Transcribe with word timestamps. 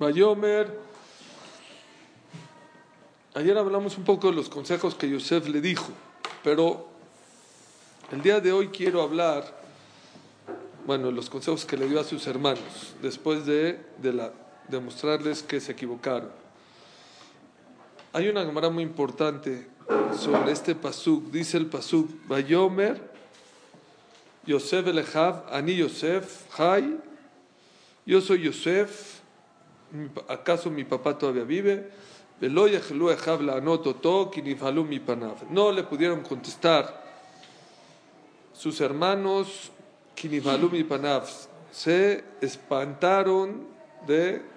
Bayomer. 0.00 0.80
Ayer 3.34 3.58
hablamos 3.58 3.98
un 3.98 4.04
poco 4.04 4.30
de 4.30 4.34
los 4.34 4.48
consejos 4.48 4.94
que 4.94 5.10
Yosef 5.10 5.46
le 5.46 5.60
dijo, 5.60 5.92
pero 6.42 6.88
el 8.10 8.22
día 8.22 8.40
de 8.40 8.50
hoy 8.50 8.68
quiero 8.68 9.02
hablar, 9.02 9.60
bueno, 10.86 11.10
los 11.10 11.28
consejos 11.28 11.66
que 11.66 11.76
le 11.76 11.86
dio 11.86 12.00
a 12.00 12.04
sus 12.04 12.26
hermanos, 12.26 12.94
después 13.02 13.44
de, 13.44 13.78
de 13.98 14.14
la, 14.14 14.32
demostrarles 14.68 15.42
que 15.42 15.60
se 15.60 15.72
equivocaron. 15.72 16.30
Hay 18.14 18.26
una 18.28 18.46
cámara 18.46 18.70
muy 18.70 18.84
importante 18.84 19.68
sobre 20.18 20.52
este 20.52 20.74
pasuk. 20.74 21.30
Dice 21.30 21.58
el 21.58 21.66
pasuk, 21.66 22.08
Bayomer, 22.26 23.12
Yosef 24.46 24.86
Elejav, 24.86 25.44
Ani 25.52 25.76
Yosef, 25.76 26.58
Hay, 26.58 26.98
yo 28.06 28.22
soy 28.22 28.44
Yosef, 28.44 29.19
¿acaso 30.28 30.70
mi 30.70 30.84
papá 30.84 31.16
todavía 31.18 31.44
vive? 31.44 31.90
No 35.50 35.72
le 35.72 35.82
pudieron 35.82 36.22
contestar 36.22 37.04
sus 38.52 38.80
hermanos, 38.80 39.70
se 41.72 42.24
espantaron 42.40 43.66
de 44.06 44.50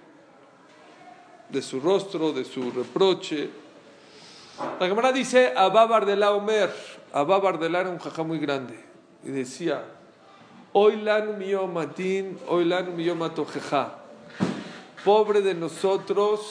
de 1.53 1.61
su 1.61 1.79
rostro, 1.79 2.33
de 2.33 2.43
su 2.43 2.71
reproche. 2.71 3.49
La 4.79 4.89
cámara 4.89 5.11
dice, 5.11 5.53
Abba 5.55 5.85
Bardela 5.85 6.31
Omer, 6.31 6.73
Abba 7.13 7.39
Bardela 7.39 7.81
era 7.81 7.89
un 7.89 7.99
jajá 7.99 8.23
muy 8.23 8.39
grande, 8.39 8.77
y 9.23 9.29
decía, 9.29 9.85
Oilan 10.73 11.37
mío 11.37 11.67
matin, 11.67 12.37
oilan 12.47 12.95
mío 12.95 13.15
matojeja. 13.15 13.99
Pobre 15.03 15.41
de 15.41 15.53
nosotros 15.53 16.49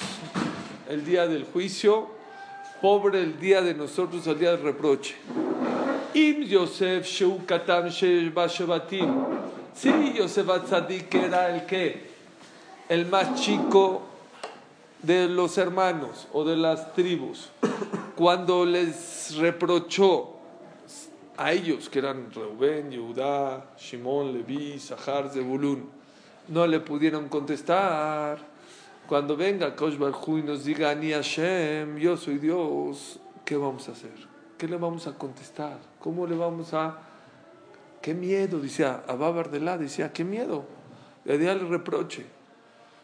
el 0.87 1.07
día 1.07 1.27
del 1.27 1.45
juicio, 1.45 2.09
pobre 2.83 3.23
el 3.23 3.41
día 3.41 3.63
de 3.63 3.73
nosotros 3.73 4.27
el 4.27 4.39
día 4.39 4.51
del 4.51 4.63
reproche. 4.63 5.15
Im 6.13 6.43
Yosef 6.43 7.07
Sheu 7.07 7.47
Katam 7.47 7.91
Sí, 7.91 8.31
Yosef 10.19 10.49
Atzadik 10.51 11.15
era 11.15 11.55
el 11.55 11.65
que, 11.65 12.03
el 12.91 13.07
más 13.07 13.41
chico 13.41 14.03
de 15.03 15.29
los 15.29 15.57
hermanos 15.57 16.29
o 16.35 16.45
de 16.45 16.57
las 16.57 16.93
tribus, 16.93 17.49
cuando 18.15 18.67
les 18.67 19.35
reprochó 19.39 20.37
a 21.39 21.53
ellos, 21.53 21.89
que 21.89 22.01
eran 22.01 22.31
Reuben, 22.31 22.91
Yehudá, 22.91 23.71
Shimón, 23.79 24.35
Leví, 24.35 24.79
Sahar, 24.79 25.31
Zebulun, 25.31 26.02
no 26.49 26.67
le 26.67 26.81
pudieron 26.81 27.29
contestar. 27.29 28.39
Cuando 29.09 29.37
venga 29.37 29.75
Kosh 29.77 29.95
y 29.95 30.43
nos 30.43 30.65
diga, 30.65 30.95
Ni 30.95 31.13
Hashem, 31.13 31.97
yo 31.99 32.17
soy 32.17 32.39
Dios, 32.39 33.21
¿qué 33.45 33.57
vamos 33.57 33.89
a 33.89 33.93
hacer? 33.93 34.13
¿Qué 34.57 34.69
le 34.69 34.77
vamos 34.77 35.07
a 35.07 35.13
contestar? 35.13 35.79
¿Cómo 35.99 36.27
le 36.27 36.37
vamos 36.37 36.73
a.? 36.73 36.99
¿Qué 38.01 38.15
miedo? 38.15 38.59
Decía 38.61 39.05
Abba 39.07 39.31
Bardelá, 39.31 39.77
decía, 39.79 40.13
¿qué 40.13 40.25
miedo? 40.25 40.65
Le 41.25 41.39
di 41.39 41.47
el 41.47 41.69
reproche. 41.69 42.27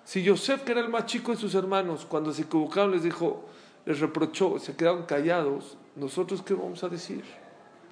Si 0.04 0.22
Yosef, 0.22 0.62
que 0.62 0.72
era 0.72 0.80
el 0.80 0.88
más 0.88 1.06
chico 1.06 1.32
de 1.32 1.36
sus 1.36 1.54
hermanos, 1.54 2.06
cuando 2.08 2.32
se 2.32 2.42
equivocaron 2.42 2.92
les 2.92 3.02
dijo, 3.02 3.44
les 3.84 4.00
reprochó, 4.00 4.58
se 4.58 4.74
quedaron 4.74 5.04
callados, 5.04 5.76
¿nosotros 5.96 6.42
qué 6.42 6.54
vamos 6.54 6.82
a 6.82 6.88
decir? 6.88 7.22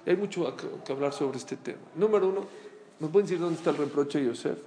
Hay 0.05 0.15
mucho 0.15 0.55
que 0.83 0.91
hablar 0.91 1.13
sobre 1.13 1.37
este 1.37 1.57
tema. 1.57 1.79
Número 1.95 2.29
uno, 2.29 2.45
¿me 2.99 3.07
pueden 3.07 3.27
decir 3.27 3.39
dónde 3.39 3.55
está 3.55 3.69
el 3.69 3.77
reproche 3.77 4.19
de 4.19 4.27
Yosef? 4.27 4.57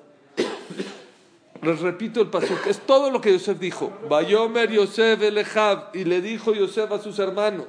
Les 1.63 1.81
repito 1.81 2.23
el 2.23 2.29
paso, 2.29 2.59
que 2.63 2.71
es 2.71 2.81
todo 2.81 3.11
lo 3.11 3.21
que 3.21 3.33
Yosef 3.33 3.59
dijo. 3.59 3.93
Bayomer 4.09 4.71
Yosef 4.71 5.21
Elejab, 5.21 5.95
y 5.95 6.05
le 6.05 6.23
dijo 6.23 6.55
Yosef 6.55 6.91
a 6.91 6.99
sus 6.99 7.19
hermanos, 7.19 7.69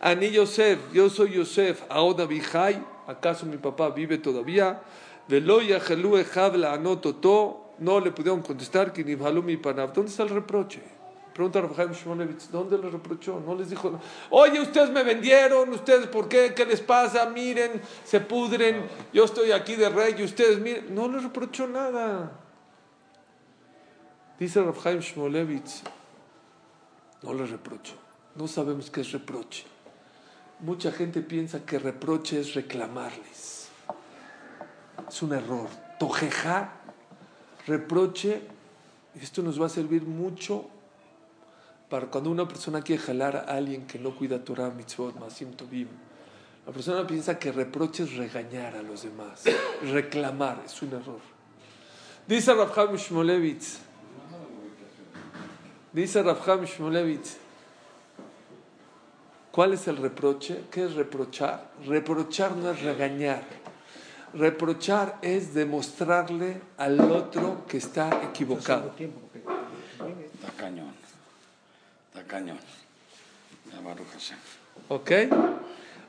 Ani 0.00 0.30
Yosef, 0.30 0.92
yo 0.92 1.08
soy 1.08 1.34
Yosef, 1.34 1.82
Aoda 1.88 2.26
Bihai, 2.26 2.82
¿acaso 3.06 3.46
mi 3.46 3.56
papá 3.56 3.90
vive 3.90 4.18
todavía? 4.18 4.82
Veloya 5.28 5.78
Jelu 5.80 6.16
la 6.56 6.72
Anototo, 6.72 7.74
no 7.78 8.00
le 8.00 8.10
pudieron 8.10 8.42
contestar 8.42 8.92
que 8.92 9.04
ni 9.04 9.16
mi 9.16 9.56
panav. 9.56 9.92
¿Dónde 9.92 10.10
está 10.10 10.24
el 10.24 10.30
reproche? 10.30 10.82
Pregunta 11.32 11.58
a 11.58 11.62
Rafael 11.62 11.90
Shmonevitz, 11.90 12.50
¿dónde 12.50 12.78
le 12.78 12.90
reprochó? 12.90 13.40
No 13.40 13.54
les 13.54 13.70
dijo, 13.70 13.98
oye, 14.30 14.60
ustedes 14.60 14.90
me 14.90 15.02
vendieron, 15.02 15.68
ustedes, 15.70 16.06
¿por 16.06 16.28
qué? 16.28 16.52
¿Qué 16.54 16.64
les 16.64 16.80
pasa? 16.80 17.26
Miren, 17.26 17.80
se 18.04 18.20
pudren, 18.20 18.86
yo 19.12 19.24
estoy 19.24 19.50
aquí 19.50 19.74
de 19.74 19.88
rey 19.88 20.14
y 20.16 20.22
ustedes, 20.22 20.60
miren, 20.60 20.94
no 20.94 21.08
les 21.08 21.24
reprochó 21.24 21.66
nada. 21.66 22.43
Dice 24.38 24.62
Rafael 24.62 25.00
Shmolevitz, 25.00 25.82
no 27.22 27.34
les 27.34 27.50
reprochó, 27.50 27.94
no 28.34 28.48
sabemos 28.48 28.90
qué 28.90 29.02
es 29.02 29.12
reproche. 29.12 29.64
Mucha 30.60 30.90
gente 30.90 31.20
piensa 31.20 31.64
que 31.64 31.78
reproche 31.78 32.40
es 32.40 32.54
reclamarles. 32.54 33.68
Es 35.08 35.22
un 35.22 35.32
error. 35.32 35.68
Tojeja 35.98 36.72
reproche, 37.66 38.42
esto 39.20 39.42
nos 39.42 39.60
va 39.60 39.66
a 39.66 39.68
servir 39.68 40.02
mucho 40.02 40.68
para 41.88 42.06
cuando 42.06 42.30
una 42.30 42.48
persona 42.48 42.82
quiere 42.82 43.02
jalar 43.02 43.36
a 43.36 43.40
alguien 43.54 43.86
que 43.86 43.98
no 43.98 44.16
cuida 44.16 44.42
Torah, 44.42 44.70
mitzvot, 44.70 45.18
masim 45.20 45.52
tovim. 45.52 45.88
La 46.66 46.72
persona 46.72 47.06
piensa 47.06 47.38
que 47.38 47.52
reproche 47.52 48.04
es 48.04 48.16
regañar 48.16 48.74
a 48.74 48.82
los 48.82 49.02
demás, 49.02 49.44
reclamar, 49.82 50.62
es 50.64 50.80
un 50.82 50.94
error. 50.94 51.20
Dice 52.26 52.54
Rafham 52.54 52.96
Shmolevitz, 52.96 53.78
dice 55.94 56.22
Rafham 56.22 56.64
Shmolevitz, 56.64 57.36
¿cuál 59.50 59.72
es 59.72 59.88
el 59.88 59.96
reproche? 59.96 60.64
¿Qué 60.70 60.84
es 60.84 60.94
reprochar? 60.94 61.70
Reprochar 61.86 62.54
no 62.56 62.70
es 62.70 62.82
regañar. 62.82 63.42
Reprochar 64.34 65.18
es 65.22 65.54
demostrarle 65.54 66.60
al 66.76 67.00
otro 67.00 67.64
que 67.66 67.78
está 67.78 68.24
equivocado. 68.24 68.92
Está 68.98 70.50
cañón. 70.58 70.92
Está 72.08 72.24
cañón. 72.26 72.58
¿Ok? 74.88 75.10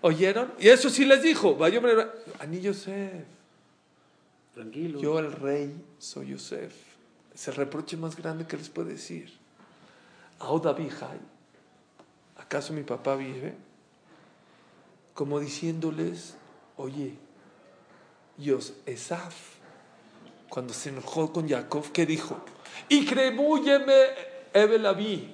¿Oyeron? 0.02 0.54
Y 0.60 0.70
eso 0.70 0.90
sí 0.90 1.06
les 1.06 1.22
dijo. 1.22 1.58
Ani 2.40 2.62
Yosef. 2.62 3.24
Tranquilo. 4.54 5.00
Yo, 5.00 5.20
el 5.20 5.32
rey, 5.32 5.76
soy 6.00 6.30
Yosef. 6.30 6.74
Es 7.34 7.48
el 7.48 7.56
reproche 7.56 7.98
más 7.98 8.16
grande 8.16 8.48
que 8.48 8.58
les 8.58 8.70
puedo 8.70 8.90
decir. 8.90 9.32
¿Acaso 12.38 12.74
mi 12.74 12.84
papá 12.84 13.16
vive? 13.16 13.56
Como 15.14 15.40
diciéndoles, 15.40 16.36
oye, 16.78 17.18
Dios, 18.38 18.74
Esaf, 18.86 19.34
cuando 20.50 20.74
se 20.74 20.90
enojó 20.90 21.32
con 21.32 21.48
Jacob, 21.48 21.86
¿qué 21.92 22.06
dijo? 22.06 22.38
Y 22.90 23.06
cremúyeme 23.06 23.94
Ebelaví. 24.54 25.34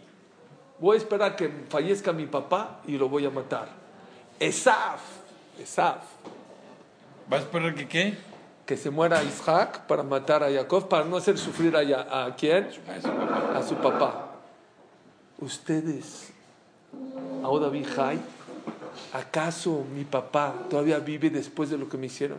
Voy 0.80 0.96
a 0.96 0.98
esperar 0.98 1.36
que 1.36 1.50
fallezca 1.70 2.12
mi 2.12 2.28
papá 2.28 2.82
y 2.88 2.98
lo 2.98 3.10
voy 3.10 3.26
a 3.26 3.30
matar. 3.30 3.70
Esaf, 4.40 5.02
Esaf. 5.60 6.04
¿Va 7.32 7.38
a 7.38 7.40
esperar 7.40 7.76
que 7.76 7.88
qué? 7.88 8.18
Que 8.66 8.78
se 8.78 8.90
muera 8.90 9.24
Isaac 9.24 9.86
para 9.88 10.04
matar 10.04 10.44
a 10.44 10.52
Jacob, 10.52 10.88
para 10.88 11.06
no 11.06 11.18
hacer 11.18 11.38
sufrir 11.38 11.76
a, 11.76 12.26
a 12.26 12.36
quién? 12.36 12.66
A 12.66 12.72
su 12.72 12.82
papá. 12.82 13.58
A 13.58 13.64
su 13.64 13.76
papá. 13.76 14.31
Ustedes, 15.42 16.32
ahora 17.44 17.72
Jai, 17.84 18.20
¿acaso 19.12 19.84
mi 19.94 20.04
papá 20.04 20.54
todavía 20.70 21.00
vive 21.00 21.32
después 21.32 21.72
de 21.72 21.78
lo 21.80 21.90
que 21.90 21.98
me 21.98 22.06
hicieron? 22.06 22.38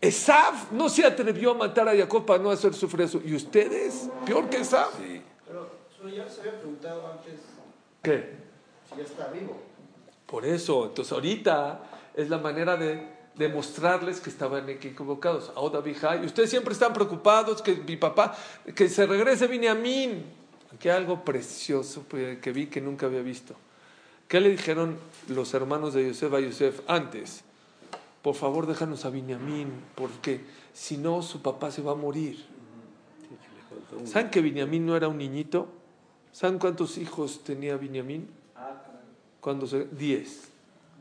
Esaf 0.00 0.70
no 0.72 0.88
se 0.88 1.04
atrevió 1.04 1.50
a 1.50 1.54
matar 1.54 1.88
a 1.88 1.96
Jacob 1.96 2.24
para 2.24 2.42
no 2.42 2.50
hacer 2.50 2.72
sufrir 2.72 3.02
eso. 3.02 3.20
¿Y 3.22 3.34
ustedes? 3.34 4.08
Peor 4.24 4.48
que 4.48 4.58
Esaf. 4.58 4.96
Sí. 4.96 5.20
Pero 5.46 5.68
ya 6.08 6.28
se 6.28 6.40
había 6.40 6.56
preguntado 6.56 7.12
antes. 7.12 7.40
¿Qué? 8.00 8.36
Si 8.88 8.96
ya 8.96 9.02
está 9.02 9.26
vivo. 9.28 9.60
Por 10.24 10.46
eso, 10.46 10.86
entonces 10.86 11.12
ahorita 11.12 11.82
es 12.14 12.30
la 12.30 12.38
manera 12.38 12.76
de 12.76 13.19
demostrarles 13.40 14.20
que 14.20 14.28
estaban 14.28 14.68
equivocados. 14.68 15.50
Ahora, 15.56 15.82
y 16.22 16.26
ustedes 16.26 16.50
siempre 16.50 16.74
están 16.74 16.92
preocupados 16.92 17.62
que 17.62 17.74
mi 17.74 17.96
papá, 17.96 18.36
que 18.74 18.88
se 18.88 19.06
regrese 19.06 19.46
Binyamin. 19.46 20.22
Aquí 20.74 20.88
hay 20.88 20.96
algo 20.96 21.24
precioso 21.24 22.04
que 22.06 22.52
vi 22.52 22.66
que 22.66 22.80
nunca 22.80 23.06
había 23.06 23.22
visto. 23.22 23.56
¿Qué 24.28 24.40
le 24.40 24.50
dijeron 24.50 24.98
los 25.28 25.54
hermanos 25.54 25.94
de 25.94 26.06
Yosef 26.06 26.32
a 26.34 26.38
Yosef 26.38 26.80
antes? 26.86 27.42
Por 28.22 28.34
favor, 28.34 28.66
déjanos 28.66 29.06
a 29.06 29.10
Binyamin, 29.10 29.72
porque 29.94 30.42
si 30.74 30.98
no, 30.98 31.22
su 31.22 31.40
papá 31.40 31.70
se 31.70 31.82
va 31.82 31.92
a 31.92 31.96
morir. 31.96 32.44
¿Saben 34.04 34.30
que 34.30 34.42
Binyamin 34.42 34.84
no 34.84 34.96
era 34.96 35.08
un 35.08 35.16
niñito? 35.16 35.66
¿Saben 36.30 36.58
cuántos 36.58 36.98
hijos 36.98 37.42
tenía 37.42 37.76
Binyamin? 37.76 38.28
Cuando 39.40 39.66
se, 39.66 39.86
diez. 39.86 40.50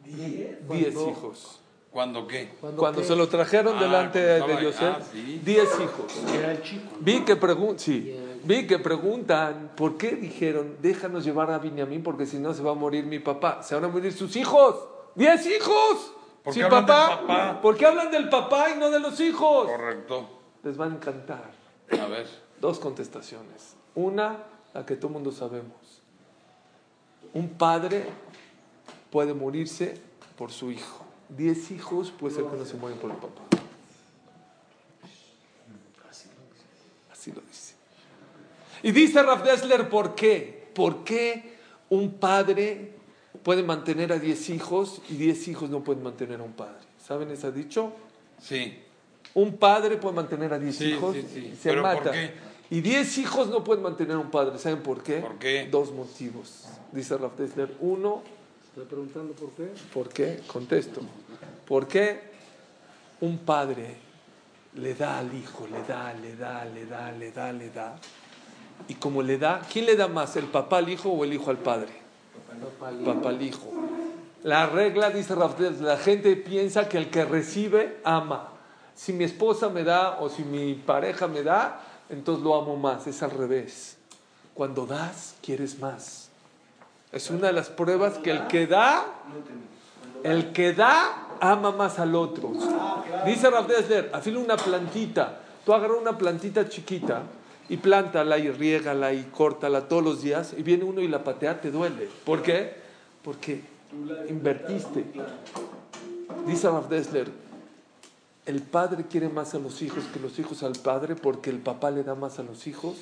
Diez 0.06 0.96
hijos. 0.96 1.60
¿Cuándo 1.92 2.28
qué? 2.28 2.50
Cuando 2.76 3.04
se 3.04 3.16
lo 3.16 3.28
trajeron 3.28 3.78
Ah, 3.78 3.82
delante 3.82 4.20
de 4.20 4.64
Yosef, 4.64 4.96
ah, 4.98 5.02
sí. 5.12 5.42
diez 5.44 5.68
hijos. 5.80 6.34
Era 6.34 6.52
el 6.52 6.62
chico. 6.62 6.88
Vi 7.00 7.22
que, 7.26 7.36
pregun 7.36 7.80
sí, 7.80 8.16
vi 8.44 8.68
que 8.68 8.78
preguntan, 8.78 9.72
¿por 9.76 9.98
qué 9.98 10.12
dijeron, 10.16 10.78
déjanos 10.82 11.24
llevar 11.26 11.50
a 11.52 11.58
Binyamin 11.58 12.04
porque 12.04 12.28
si 12.28 12.38
no 12.38 12.54
se 12.54 12.62
va 12.62 12.72
a 12.72 12.76
morir 12.76 13.06
mi 13.06 13.18
papá? 13.20 13.64
Se 13.64 13.74
van 13.74 13.86
a 13.86 13.88
morir 13.88 14.14
sus 14.14 14.36
hijos. 14.36 14.76
¡Diez 15.16 15.46
hijos! 15.48 16.14
¿Por 16.44 16.54
qué 16.54 16.60
Sin 16.60 16.64
hablan 16.66 16.86
del 16.86 16.96
papá. 16.96 17.22
papá? 17.28 17.62
¿Por 17.62 17.76
qué 17.76 17.86
hablan 17.88 18.12
del 18.12 18.30
papá 18.30 18.70
y 18.70 18.78
no 18.80 18.92
de 18.92 19.00
los 19.00 19.20
hijos? 19.20 19.68
Correcto. 19.68 20.30
Les 20.64 20.80
va 20.80 20.86
a 20.86 20.90
encantar. 20.90 21.52
A 21.92 22.06
ver. 22.06 22.28
Dos 22.62 22.78
contestaciones. 22.80 23.76
Una, 23.96 24.38
la 24.76 24.86
que 24.86 24.96
todo 24.96 25.08
el 25.08 25.14
mundo 25.14 25.32
sabemos. 25.32 26.02
Un 27.34 27.50
padre 27.50 28.06
puede 29.10 29.34
morirse 29.34 30.00
por 30.38 30.52
su 30.52 30.72
hijo. 30.72 31.04
Diez 31.30 31.72
hijos 31.72 32.12
puede 32.12 32.36
ser 32.36 32.46
que 32.46 32.58
no 32.58 32.66
se 32.66 32.76
mueren 32.76 33.00
por 33.00 33.12
el 33.12 33.18
papá. 33.18 33.42
Así 37.12 37.32
lo 37.32 37.42
dice. 37.42 37.74
Y 38.84 38.92
dice 38.92 39.22
Raf 39.22 39.44
Dessler, 39.44 39.90
¿por 39.90 40.16
qué? 40.16 40.70
¿Por 40.74 41.04
qué 41.04 41.56
un 41.90 42.14
padre 42.14 42.94
puede 43.44 43.64
mantener 43.64 44.14
a 44.14 44.20
diez 44.20 44.50
hijos 44.50 45.02
y 45.10 45.16
diez 45.16 45.48
hijos 45.48 45.70
no 45.70 45.84
pueden 45.84 46.04
mantener 46.04 46.40
a 46.40 46.44
un 46.44 46.54
padre? 46.54 46.78
¿Saben 47.06 47.30
ese 47.32 47.52
dicho? 47.52 47.92
Sí. 48.42 48.80
Un 49.34 49.58
padre 49.58 49.98
puede 49.98 50.16
mantener 50.16 50.54
a 50.54 50.60
10 50.60 50.76
Sí, 50.76 50.86
hijos 50.86 51.16
sí, 51.16 51.26
sí. 51.32 51.50
y 51.54 51.56
se 51.56 51.70
¿Pero 51.70 51.84
por 51.84 51.94
mata. 51.96 52.12
qué? 52.12 52.34
Y 52.72 52.82
10 52.82 53.18
hijos 53.20 53.48
no 53.50 53.64
pueden 53.64 53.84
mantener 53.84 54.16
a 54.16 54.20
un 54.20 54.32
padre. 54.32 54.58
¿Saben 54.58 54.82
por 54.82 55.04
qué? 55.04 55.18
¿Por 55.20 55.38
qué? 55.38 55.68
Dos 55.70 55.92
motivos. 55.92 56.66
Dice 56.92 57.16
Raf 57.18 57.38
Dessler. 57.38 57.76
Uno, 57.80 58.24
Estoy 58.80 58.92
preguntando 58.92 59.34
por 59.34 59.52
qué. 59.52 59.70
¿por 59.94 60.08
qué? 60.08 60.40
Contesto. 60.48 61.02
¿Por 61.68 61.86
qué 61.86 62.22
un 63.20 63.40
padre 63.40 63.98
le 64.76 64.94
da 64.94 65.20
al 65.20 65.36
hijo, 65.36 65.68
le 65.70 65.84
da, 65.84 66.14
le 66.14 66.38
da, 66.38 66.64
le 66.64 66.86
da, 66.86 67.12
le 67.12 67.32
da, 67.34 67.52
le 67.52 67.70
da? 67.72 67.98
Y 68.88 68.94
como 68.94 69.22
le 69.22 69.38
da, 69.38 69.60
¿quién 69.70 69.86
le 69.86 69.98
da 69.98 70.08
más? 70.08 70.38
¿El 70.38 70.46
papá 70.46 70.78
al 70.78 70.88
hijo 70.88 71.10
o 71.10 71.26
el 71.26 71.34
hijo 71.34 71.50
al 71.50 71.58
padre? 71.58 71.90
Papá 73.04 73.28
al 73.28 73.42
hijo. 73.42 73.70
La 74.44 74.68
regla, 74.68 75.10
dice 75.10 75.36
Raf 75.36 75.60
Dessler, 75.60 75.82
la 75.82 75.98
gente 75.98 76.38
piensa 76.38 76.88
que 76.88 77.00
el 77.00 77.10
que 77.10 77.26
recibe 77.26 78.00
ama. 78.06 78.54
Si 78.96 79.12
mi 79.12 79.26
esposa 79.26 79.68
me 79.68 79.84
da 79.84 80.22
o 80.22 80.30
si 80.30 80.44
mi 80.44 80.76
pareja 80.76 81.28
me 81.28 81.44
da, 81.44 81.82
entonces 82.08 82.42
lo 82.46 82.56
amo 82.56 82.78
más. 82.78 83.06
Es 83.08 83.22
al 83.24 83.32
revés. 83.32 83.98
Cuando 84.54 84.86
das, 84.86 85.36
quieres 85.42 85.78
más. 85.80 86.19
Es 87.12 87.30
una 87.30 87.48
de 87.48 87.54
las 87.54 87.70
pruebas 87.70 88.18
que 88.20 88.32
el 88.32 88.48
que 88.48 88.68
da, 88.68 89.06
el 90.24 90.52
que 90.52 90.74
da, 90.74 91.28
ama 91.40 91.72
más 91.72 92.00
al 92.00 92.16
otro. 92.16 92.52
Dice 93.26 93.50
Rav 93.50 93.68
Dessler, 93.68 94.10
afila 94.14 94.40
una 94.40 94.58
plantita. 94.58 95.40
Tú 95.66 95.74
agarras 95.74 95.98
una 96.00 96.18
plantita 96.18 96.68
chiquita 96.70 97.24
y 97.68 97.78
plántala 97.78 98.38
y 98.38 98.52
riégala 98.52 99.14
y 99.14 99.24
córtala 99.24 99.88
todos 99.88 100.04
los 100.04 100.22
días 100.22 100.54
y 100.58 100.64
viene 100.64 100.84
uno 100.84 101.02
y 101.02 101.08
la 101.08 101.24
patea, 101.24 101.62
te 101.62 101.72
duele. 101.72 102.10
¿Por 102.26 102.42
qué? 102.42 102.74
Porque 103.24 103.62
invertiste. 104.30 105.06
Dice 106.46 106.68
Rav 106.68 106.90
Dessler, 106.90 107.30
el 108.46 108.62
padre 108.62 109.06
quiere 109.10 109.30
más 109.30 109.54
a 109.54 109.60
los 109.60 109.82
hijos 109.82 110.04
que 110.14 110.20
los 110.20 110.38
hijos 110.40 110.64
al 110.64 110.74
padre 110.74 111.16
porque 111.16 111.50
el 111.50 111.60
papá 111.60 111.92
le 111.92 112.04
da 112.04 112.16
más 112.16 112.40
a 112.40 112.44
los 112.44 112.68
hijos 112.68 112.98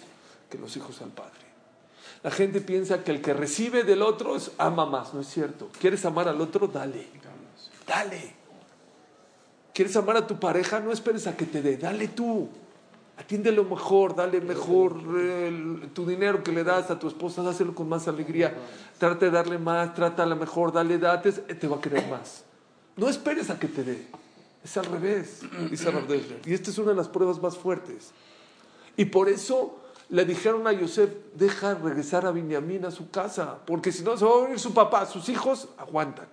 que 0.50 0.57
los 0.57 0.75
hijos 0.75 1.01
al 1.01 1.09
padre. 1.09 1.46
La 2.24 2.31
gente 2.31 2.62
piensa 2.62 3.04
que 3.04 3.12
el 3.12 3.22
que 3.22 3.34
recibe 3.34 3.84
del 3.84 4.02
otro 4.02 4.36
ama 4.58 4.86
más, 4.86 5.14
no 5.14 5.22
es 5.22 5.28
cierto. 5.28 5.69
¿Quieres 5.80 6.04
amar 6.06 6.28
al 6.28 6.42
otro? 6.42 6.68
Dale. 6.68 7.08
Dale. 7.86 8.36
¿Quieres 9.74 9.96
amar 9.96 10.18
a 10.18 10.25
tu 10.25 10.40
pareja? 10.40 10.80
No 10.80 10.92
esperes 10.92 11.28
a 11.28 11.38
que 11.38 11.46
te 11.46 11.62
dé, 11.62 11.78
dale 11.78 12.08
tú. 12.08 12.50
Atiéndelo 13.18 13.64
mejor, 13.64 14.16
dale 14.16 14.42
mejor 14.42 14.96
tu 15.94 16.06
dinero 16.06 16.44
que 16.44 16.52
le 16.52 16.64
das 16.64 16.92
a 16.92 17.00
tu 17.00 17.08
esposa, 17.08 17.42
dáselo 17.42 17.74
con 17.74 17.90
más 17.90 18.08
alegría. 18.08 18.56
Trata 18.98 19.25
de 19.25 19.31
darle 19.31 19.58
más, 19.58 19.94
trátala 19.94 20.36
mejor, 20.36 20.72
dale 20.72 20.98
dates, 20.98 21.42
eh, 21.48 21.56
te 21.56 21.68
va 21.68 21.78
a 21.78 21.81
querer 21.81 22.08
más. 22.10 22.44
No 22.96 23.10
esperes 23.10 23.50
a 23.50 23.60
que 23.60 23.68
te 23.68 23.84
dé. 23.84 24.08
Es 24.64 24.75
al 24.78 24.86
revés, 24.86 25.42
dice 25.69 25.90
Rav 25.90 26.08
Dessler. 26.08 26.42
Y 26.46 26.54
esta 26.54 26.72
es 26.72 26.78
una 26.78 26.92
de 26.92 26.98
las 26.98 27.08
pruebas 27.08 27.42
más 27.42 27.58
fuertes. 27.58 28.12
Y 28.98 29.06
por 29.06 29.30
eso 29.30 29.80
le 30.09 30.25
dijeron 30.25 30.65
a 30.68 30.71
Yosef, 30.71 31.09
deja 31.36 31.74
regresar 31.75 32.25
a 32.25 32.31
Benjamín 32.31 32.86
a 32.86 32.92
su 32.92 33.09
casa, 33.09 33.57
porque 33.65 33.92
si 33.92 34.04
no 34.04 34.15
se 34.18 34.25
va 34.25 34.31
a 34.39 34.42
venir 34.44 34.59
su 34.59 34.74
papá, 34.74 35.06
sus 35.06 35.27
hijos 35.30 35.69
aguantan. 35.77 36.27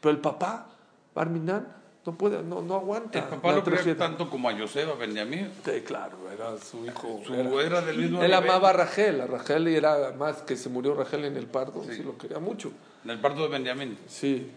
Pero 0.00 0.12
el 0.12 0.18
papá, 0.20 0.66
Barminan, 1.14 1.66
no 2.06 2.14
puede, 2.14 2.42
no, 2.42 2.62
no 2.62 2.74
aguanta. 2.76 3.18
El 3.18 3.24
papá 3.26 3.52
lo 3.52 3.62
quería 3.64 3.96
tanto 3.96 4.30
como 4.30 4.48
a 4.48 4.56
Joseba 4.56 4.94
Benjamín. 4.94 5.50
Sí, 5.64 5.80
claro, 5.82 6.16
era 6.32 6.56
su 6.58 6.86
hijo. 6.86 7.20
Su- 7.26 7.34
era, 7.34 7.50
era 7.62 7.80
del 7.82 7.98
mismo 7.98 8.22
él 8.22 8.30
nivel. 8.30 8.34
amaba 8.48 8.70
a 8.70 8.72
Rachel, 8.72 9.20
a 9.20 9.26
Rachel 9.26 9.66
era 9.68 10.12
más 10.16 10.36
que 10.42 10.56
se 10.56 10.68
murió 10.68 10.94
Rachel 10.94 11.24
en 11.26 11.36
el 11.36 11.46
parto, 11.46 11.82
sí, 11.84 11.96
Sí. 11.96 12.02
lo 12.02 12.16
quería 12.16 12.38
mucho. 12.38 12.70
En 13.04 13.10
el 13.10 13.20
parto 13.20 13.42
de 13.42 13.48
Benjamín. 13.48 13.98
Sí. 14.06 14.50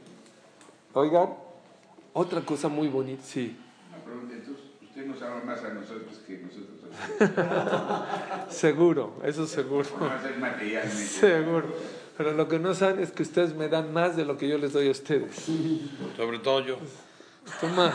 Oigan, 0.93 1.29
otra 2.13 2.41
cosa 2.41 2.67
muy 2.69 2.87
bonita, 2.87 3.23
sí. 3.23 3.57
Una 3.89 4.03
pregunta, 4.05 4.33
entonces, 4.35 4.52
usted 4.93 5.07
nos 5.07 5.21
ama 5.23 5.41
más 5.43 5.63
a 5.63 5.69
nosotros 5.69 6.19
que 6.27 6.37
nosotros 6.37 6.83
a 6.83 7.23
usted. 7.23 8.49
Seguro, 8.49 9.15
eso 9.23 9.47
seguro. 9.47 9.89
Seguro. 10.91 11.65
Pero 12.15 12.33
lo 12.33 12.47
que 12.47 12.59
no 12.59 12.75
saben 12.75 12.99
es 12.99 13.11
que 13.11 13.23
ustedes 13.23 13.55
me 13.55 13.69
dan 13.69 13.91
más 13.91 14.15
de 14.15 14.23
lo 14.23 14.37
que 14.37 14.47
yo 14.47 14.59
les 14.59 14.71
doy 14.73 14.89
a 14.89 14.91
ustedes. 14.91 15.47
Sobre 16.15 16.37
todo 16.37 16.59
yo. 16.63 16.77
Toma. 17.59 17.91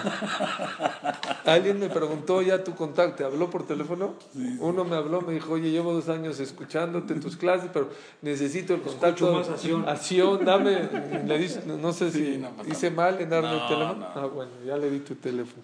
Alguien 1.46 1.80
me 1.80 1.88
preguntó 1.88 2.42
ya 2.42 2.62
tu 2.62 2.74
contacto, 2.74 3.16
¿te 3.16 3.24
habló 3.24 3.48
por 3.50 3.66
teléfono? 3.66 4.14
Uno 4.60 4.84
me 4.84 4.94
habló, 4.96 5.20
me 5.22 5.32
dijo, 5.32 5.52
oye, 5.54 5.70
llevo 5.70 5.92
dos 5.94 6.08
años 6.08 6.38
escuchándote 6.38 7.14
en 7.14 7.20
tus 7.20 7.36
clases, 7.36 7.70
pero 7.72 7.88
necesito 8.22 8.74
el 8.74 8.82
contacto. 8.82 9.32
más 9.32 9.48
acción. 9.48 9.88
Acción, 9.88 10.44
dame. 10.44 10.88
Le 11.26 11.48
no 11.78 11.92
sé 11.92 12.10
si 12.10 12.36
no 12.38 12.50
pasa 12.50 12.68
hice 12.70 12.90
mal 12.90 13.20
en 13.20 13.30
darme 13.30 13.50
el 13.52 13.56
No, 13.58 13.66
teléfono. 13.68 13.94
no. 14.00 14.06
Ah, 14.14 14.26
bueno, 14.26 14.50
ya 14.66 14.76
le 14.76 14.90
di 14.90 15.00
tu 15.00 15.14
teléfono. 15.14 15.62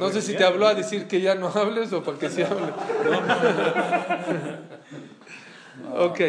No 0.00 0.08
sé 0.10 0.22
si 0.22 0.34
te 0.34 0.44
habló 0.44 0.66
a 0.66 0.74
decir 0.74 1.06
que 1.06 1.20
ya 1.20 1.34
no 1.34 1.48
hables 1.48 1.92
o 1.92 2.02
para 2.02 2.18
que 2.18 2.30
sí 2.30 2.42
hable. 2.42 2.72
Ok. 5.96 6.20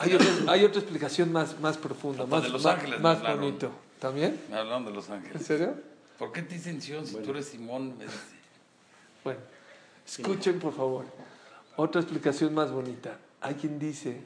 Hay 0.00 0.14
otra, 0.14 0.26
hay 0.52 0.64
otra 0.64 0.80
explicación 0.80 1.32
más, 1.32 1.58
más 1.60 1.76
profunda, 1.76 2.24
más, 2.26 2.42
de 2.44 2.50
Los 2.50 2.62
más- 2.64 2.74
Ángeles 2.74 2.98
me 2.98 3.02
más 3.02 3.16
hablaron. 3.18 3.40
bonito. 3.40 3.70
¿También? 4.00 4.40
Me 4.50 4.56
hablaron 4.56 4.84
de 4.84 4.92
Los 4.92 5.08
¿En 5.08 5.14
Ángeles. 5.14 5.44
serio? 5.46 5.74
¿Por 6.18 6.32
qué 6.32 6.42
te 6.42 6.54
dicen 6.54 6.80
Sion 6.80 7.06
si 7.06 7.16
tú 7.16 7.30
eres 7.30 7.46
Simón? 7.48 7.96
Me 7.98 8.04
dice. 8.04 8.16
Bueno, 9.24 9.40
escuchen 10.06 10.58
por 10.58 10.74
favor. 10.74 11.04
Otra 11.76 12.00
explicación 12.00 12.54
más 12.54 12.72
bonita. 12.72 13.18
Alguien 13.40 13.78
dice, 13.78 14.20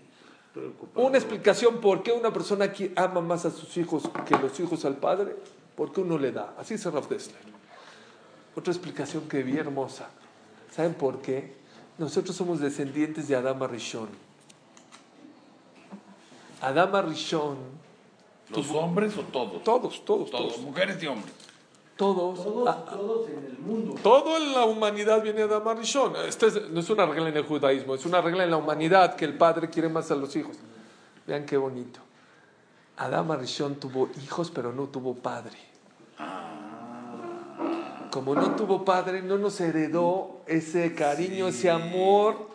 una 0.94 1.18
explicación 1.18 1.80
por 1.80 2.02
qué 2.02 2.12
una 2.12 2.32
persona 2.32 2.66
aquí 2.66 2.92
ama 2.96 3.20
más 3.20 3.44
a 3.44 3.50
sus 3.50 3.76
hijos 3.76 4.04
que 4.26 4.36
los 4.38 4.58
hijos 4.60 4.84
al 4.84 4.96
padre, 4.96 5.36
porque 5.76 6.00
uno 6.00 6.18
le 6.18 6.32
da. 6.32 6.54
Así 6.58 6.74
dice 6.74 6.90
Rav 6.90 7.08
Dessler. 7.08 7.40
Otra 8.54 8.72
explicación 8.72 9.28
que 9.28 9.42
vi 9.42 9.56
hermosa. 9.58 10.08
¿Saben 10.70 10.94
por 10.94 11.20
qué? 11.20 11.54
Nosotros 11.98 12.34
somos 12.36 12.60
descendientes 12.60 13.28
de 13.28 13.36
Adama 13.36 13.66
Rishon. 13.66 14.08
Adama 16.60 17.02
Rishon, 17.02 17.56
¿Los 18.50 18.70
hombres 18.70 19.16
o 19.16 19.22
todos? 19.22 19.62
todos, 19.64 20.04
todos, 20.04 20.30
Todos, 20.30 20.30
todos, 20.30 20.58
mujeres 20.60 21.02
y 21.02 21.06
hombres. 21.06 21.32
todos, 21.96 22.38
ah, 22.68 22.84
Todos 22.90 23.28
en 23.30 23.44
el 23.46 23.58
mundo. 23.58 23.94
Todo 24.02 24.36
en 24.36 24.52
la 24.52 24.64
humanidad 24.64 25.22
viene 25.22 25.46
de 25.46 25.54
Adán 25.54 25.78
Rishon. 25.78 26.14
Esta 26.26 26.46
es- 26.46 26.68
no 26.70 26.80
es 26.80 26.90
una 26.90 27.06
regla 27.06 27.28
en 27.28 27.36
el 27.36 27.44
judaísmo, 27.44 27.94
es 27.94 28.04
una 28.04 28.20
regla 28.20 28.44
en 28.44 28.50
la 28.50 28.56
humanidad 28.58 29.14
que 29.16 29.24
el 29.24 29.36
padre 29.38 29.70
quiere 29.70 29.88
más 29.88 30.10
a 30.10 30.16
los 30.16 30.34
hijos. 30.36 30.56
Vean 31.26 31.46
qué 31.46 31.56
bonito. 31.56 32.00
Adán 32.98 33.38
Rishon 33.40 33.76
tuvo 33.76 34.10
hijos, 34.22 34.50
pero 34.50 34.72
no 34.72 34.84
tuvo 34.88 35.14
padre. 35.14 35.56
Como 38.10 38.34
no 38.34 38.54
tuvo 38.56 38.84
padre, 38.84 39.22
no 39.22 39.38
nos 39.38 39.58
heredó 39.62 40.42
ese 40.46 40.94
cariño, 40.94 41.48
ese 41.48 41.70
amor 41.70 42.50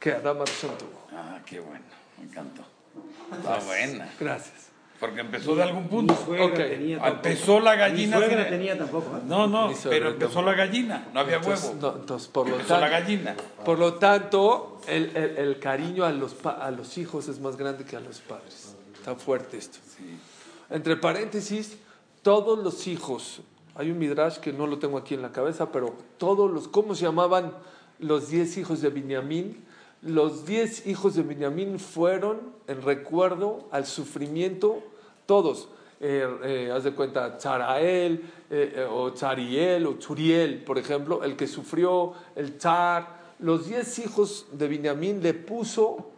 que 0.00 0.10
Adán 0.12 0.38
Rishon 0.44 0.76
tuvo. 0.76 1.02
Ah, 1.16 1.38
qué 1.46 1.60
bueno. 1.60 1.84
Me 2.18 2.24
encantó. 2.24 2.62
Está 3.32 3.58
buena. 3.60 4.12
Gracias. 4.18 4.71
Porque 5.02 5.20
empezó 5.20 5.56
de 5.56 5.64
algún 5.64 5.88
punto. 5.88 6.14
tenía. 6.54 7.04
Empezó 7.08 7.58
la 7.58 7.74
gallina. 7.74 8.18
Ni 8.18 8.24
suegra 8.24 8.42
sin- 8.44 8.50
tenía 8.52 8.78
tampoco. 8.78 9.16
¿eh? 9.16 9.20
No, 9.26 9.48
no, 9.48 9.72
pero 9.88 10.10
empezó 10.10 10.42
la 10.42 10.54
gallina. 10.54 11.08
No 11.12 11.18
había 11.18 11.38
Entonces, 11.38 11.70
huevo. 11.74 11.78
no, 11.94 11.96
entonces, 12.00 12.28
por 12.28 12.48
lo 12.48 12.54
Empezó 12.54 12.74
la 12.74 12.88
tanto, 12.88 12.92
gallina. 13.04 13.36
por 13.64 13.78
lo 13.80 13.94
tanto 13.94 14.80
el, 14.86 15.10
el- 15.16 15.36
el 15.38 15.58
cariño 15.58 16.04
a 16.04 16.12
los, 16.12 16.34
pa- 16.34 16.52
a 16.52 16.70
los 16.70 16.96
hijos 16.98 17.26
es 17.26 17.40
más 17.40 17.56
grande 17.56 17.84
que 17.84 17.96
a 17.96 18.00
los 18.00 18.20
padres. 18.20 18.76
Está 18.94 19.16
fuerte 19.16 19.56
esto. 19.58 19.78
Entre 20.70 20.96
paréntesis, 20.96 21.76
todos 22.22 22.56
los 22.60 22.86
hijos, 22.86 23.40
hay 23.74 23.90
un 23.90 23.98
midrash 23.98 24.36
que 24.38 24.52
no 24.52 24.68
lo 24.68 24.78
tengo 24.78 24.98
aquí 24.98 25.14
en 25.14 25.22
la 25.22 25.32
cabeza, 25.32 25.72
pero 25.72 25.96
todos 26.16 26.48
los, 26.48 26.68
¿cómo 26.68 26.94
se 26.94 27.02
llamaban 27.06 27.52
los 27.98 28.28
diez 28.28 28.56
hijos 28.56 28.80
de 28.80 28.90
Binyamin? 28.90 29.64
Los 30.02 30.46
diez 30.46 30.86
hijos 30.86 31.14
de 31.14 31.22
Binyamin 31.22 31.78
fueron 31.78 32.40
en 32.66 32.82
recuerdo 32.82 33.68
al 33.70 33.86
sufrimiento, 33.86 34.82
todos. 35.26 35.68
Eh, 36.00 36.26
eh, 36.42 36.70
haz 36.74 36.82
de 36.82 36.92
cuenta, 36.92 37.38
Tzarael, 37.38 38.22
eh, 38.50 38.84
o 38.90 39.12
Tzariel, 39.12 39.86
o 39.86 39.98
Churiel, 39.98 40.64
por 40.64 40.76
ejemplo, 40.78 41.22
el 41.22 41.36
que 41.36 41.46
sufrió 41.46 42.14
el 42.34 42.56
Tzar. 42.58 43.22
Los 43.38 43.66
diez 43.68 44.00
hijos 44.00 44.46
de 44.50 44.66
Binyamin 44.66 45.22
le 45.22 45.34
puso 45.34 46.08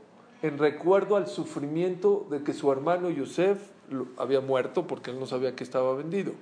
en 0.41 0.57
recuerdo 0.57 1.17
al 1.17 1.26
sufrimiento 1.26 2.26
de 2.31 2.43
que 2.43 2.55
su 2.55 2.73
hermano 2.73 3.11
Yosef 3.11 3.59
había 4.17 4.41
muerto 4.41 4.87
porque 4.87 5.11
él 5.11 5.21
no 5.21 5.26
sabía 5.26 5.55
que 5.55 5.64
estaba 5.64 5.95
vendido. 5.95 6.33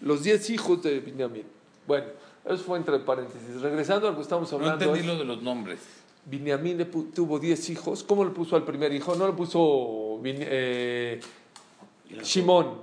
Los 0.00 0.22
diez 0.22 0.48
hijos 0.50 0.82
de 0.84 1.00
Binyamin. 1.00 1.44
Bueno, 1.88 2.06
eso 2.44 2.62
fue 2.62 2.78
entre 2.78 3.00
paréntesis. 3.00 3.60
Regresando 3.60 4.06
a 4.06 4.10
lo 4.10 4.16
que 4.16 4.22
estamos 4.22 4.50
No 4.52 4.58
hablando. 4.58 4.84
entendí 4.84 5.00
es- 5.00 5.06
lo 5.06 5.18
de 5.18 5.24
los 5.24 5.42
nombres. 5.42 5.80
Binyamin 6.26 6.84
tuvo 7.14 7.38
10 7.38 7.70
hijos. 7.70 8.02
¿Cómo 8.02 8.24
le 8.24 8.30
puso 8.32 8.56
al 8.56 8.64
primer 8.64 8.92
hijo? 8.92 9.14
No 9.14 9.26
le 9.26 9.32
puso 9.32 10.20
eh, 10.24 11.20
Shimón. 12.22 12.80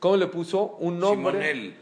¿Cómo 0.00 0.16
le 0.16 0.26
puso? 0.26 0.76
Un 0.80 0.98
nombre 0.98 1.32
Simonel. 1.32 1.74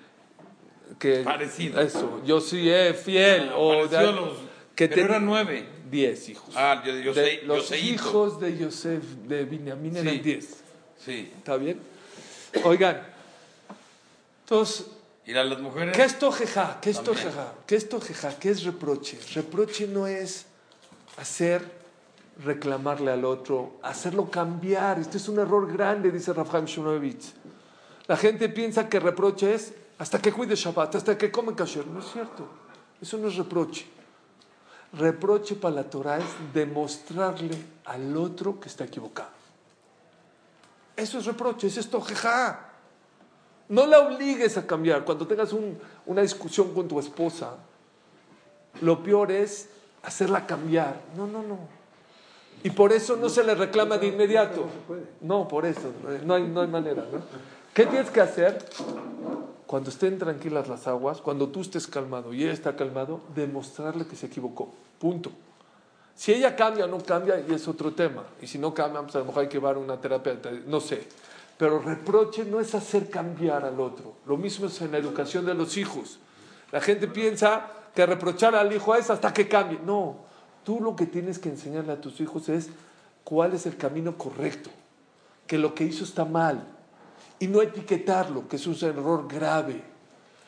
que... 0.98 1.20
Parecido. 1.20 1.80
Eso, 1.80 2.20
yo 2.26 2.40
sí, 2.40 2.68
eh, 2.68 2.92
fiel. 2.92 3.50
o 3.54 3.68
Pareció 3.88 3.98
de- 3.98 4.08
a 4.08 4.12
los- 4.12 4.38
que 4.74 4.88
pero 4.88 5.04
eran 5.04 5.26
nueve. 5.26 5.66
10 5.90 6.28
hijos. 6.28 6.54
Ah, 6.56 6.82
yo, 6.86 6.92
yo 6.98 7.12
De- 7.14 7.24
sé, 7.24 7.42
los 7.46 7.72
hijos 7.72 8.40
de 8.40 8.56
Yosef, 8.58 9.02
de 9.26 9.44
Binyamin, 9.44 9.96
eran 9.96 10.14
Sí. 10.14 10.20
10. 10.20 10.56
Sí. 11.04 11.32
¿Está 11.36 11.56
bien? 11.56 11.80
Oigan, 12.64 13.00
entonces, 14.44 14.86
Y 15.26 15.34
a 15.34 15.44
las 15.44 15.60
mujeres. 15.60 15.96
¿qué 15.96 16.02
es 16.02 16.18
tojeja? 16.18 16.78
¿Qué 16.80 16.90
es 16.90 17.02
tojeja? 17.02 17.54
¿Qué 17.66 17.76
es 17.76 17.88
tojeja? 17.88 18.38
¿Qué 18.38 18.50
es 18.50 18.62
reproche? 18.64 19.18
Reproche 19.34 19.86
no 19.86 20.06
es 20.06 20.46
hacer 21.16 21.80
reclamarle 22.44 23.10
al 23.12 23.24
otro, 23.24 23.72
hacerlo 23.82 24.30
cambiar. 24.30 24.98
Este 24.98 25.18
es 25.18 25.28
un 25.28 25.38
error 25.38 25.70
grande, 25.70 26.10
dice 26.10 26.32
Rafael 26.32 26.64
Shmunovitz. 26.64 27.32
La 28.06 28.16
gente 28.16 28.48
piensa 28.48 28.88
que 28.88 28.98
reproche 28.98 29.54
es 29.54 29.72
hasta 29.98 30.20
que 30.20 30.32
cuide 30.32 30.54
Shabbat, 30.56 30.94
hasta 30.96 31.18
que 31.18 31.30
come 31.30 31.54
kasher. 31.54 31.86
No 31.86 32.00
es 32.00 32.06
cierto. 32.10 32.46
Eso 33.00 33.18
no 33.18 33.28
es 33.28 33.36
reproche. 33.36 33.86
Reproche 34.92 35.54
para 35.54 35.76
la 35.76 35.84
Torah 35.84 36.18
es 36.18 36.24
demostrarle 36.52 37.56
al 37.84 38.16
otro 38.16 38.58
que 38.58 38.68
está 38.68 38.84
equivocado. 38.84 39.28
Eso 40.96 41.18
es 41.18 41.26
reproche, 41.26 41.68
es 41.68 41.88
tojeja. 41.88 42.66
No 43.68 43.86
la 43.86 44.00
obligues 44.00 44.56
a 44.58 44.66
cambiar. 44.66 45.04
Cuando 45.04 45.26
tengas 45.26 45.52
un- 45.52 45.78
una 46.06 46.22
discusión 46.22 46.74
con 46.74 46.88
tu 46.88 46.98
esposa, 46.98 47.54
lo 48.80 49.02
peor 49.02 49.30
es 49.30 49.68
hacerla 50.02 50.46
cambiar. 50.46 51.00
No, 51.16 51.26
no, 51.26 51.42
no. 51.42 51.58
Y 52.62 52.70
por 52.70 52.92
eso 52.92 53.16
no 53.16 53.28
se 53.28 53.42
le 53.42 53.54
reclama 53.54 53.96
de 53.98 54.08
inmediato. 54.08 54.66
No, 55.20 55.48
por 55.48 55.64
eso. 55.64 55.92
eh, 56.08 56.20
No 56.24 56.34
hay, 56.34 56.46
no 56.46 56.60
hay 56.60 56.68
manera. 56.68 57.04
¿no? 57.10 57.20
¿Qué 57.72 57.86
tienes 57.86 58.10
que 58.10 58.20
hacer? 58.20 58.58
Cuando 59.66 59.90
estén 59.90 60.18
tranquilas 60.18 60.68
las 60.68 60.86
aguas, 60.86 61.20
cuando 61.20 61.48
tú 61.48 61.60
estés 61.60 61.86
calmado 61.86 62.34
y 62.34 62.42
él 62.42 62.50
está 62.50 62.76
calmado, 62.76 63.20
demostrarle 63.34 64.04
que 64.06 64.16
se 64.16 64.26
equivocó. 64.26 64.74
Punto. 64.98 65.30
Si 66.14 66.32
ella 66.34 66.54
cambia 66.54 66.84
o 66.84 66.88
no 66.88 66.98
cambia, 66.98 67.42
y 67.48 67.54
es 67.54 67.66
otro 67.66 67.92
tema. 67.92 68.24
Y 68.42 68.46
si 68.46 68.58
no 68.58 68.74
cambia, 68.74 69.00
pues 69.02 69.14
a 69.16 69.20
lo 69.20 69.26
mejor 69.26 69.42
hay 69.42 69.48
que 69.48 69.54
llevar 69.54 69.78
una 69.78 69.98
terapia, 69.98 70.36
no 70.66 70.80
sé. 70.80 71.06
Pero 71.56 71.78
reproche 71.78 72.44
no 72.44 72.60
es 72.60 72.74
hacer 72.74 73.08
cambiar 73.08 73.64
al 73.64 73.78
otro. 73.80 74.14
Lo 74.26 74.36
mismo 74.36 74.66
es 74.66 74.80
en 74.82 74.92
la 74.92 74.98
educación 74.98 75.46
de 75.46 75.54
los 75.54 75.76
hijos. 75.78 76.18
La 76.72 76.80
gente 76.80 77.06
piensa 77.06 77.68
que 77.94 78.06
reprochar 78.06 78.54
al 78.54 78.72
hijo 78.72 78.94
es 78.94 79.10
hasta 79.10 79.32
que 79.32 79.48
cambie. 79.48 79.78
No, 79.84 80.16
tú 80.64 80.80
lo 80.80 80.96
que 80.96 81.06
tienes 81.06 81.38
que 81.38 81.48
enseñarle 81.48 81.92
a 81.92 82.00
tus 82.00 82.20
hijos 82.20 82.48
es 82.48 82.68
cuál 83.24 83.54
es 83.54 83.66
el 83.66 83.76
camino 83.76 84.16
correcto, 84.16 84.70
que 85.46 85.58
lo 85.58 85.74
que 85.74 85.84
hizo 85.84 86.04
está 86.04 86.24
mal. 86.24 86.66
Y 87.38 87.46
no 87.46 87.62
etiquetarlo, 87.62 88.48
que 88.48 88.56
es 88.56 88.66
un 88.66 88.76
error 88.82 89.26
grave. 89.26 89.82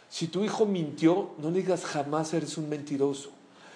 Si 0.08 0.26
tu 0.28 0.44
hijo 0.44 0.66
mintió, 0.66 1.30
no 1.38 1.50
le 1.50 1.60
digas 1.60 1.86
jamás 1.86 2.34
eres 2.34 2.58
un 2.58 2.68
mentiroso. 2.68 3.30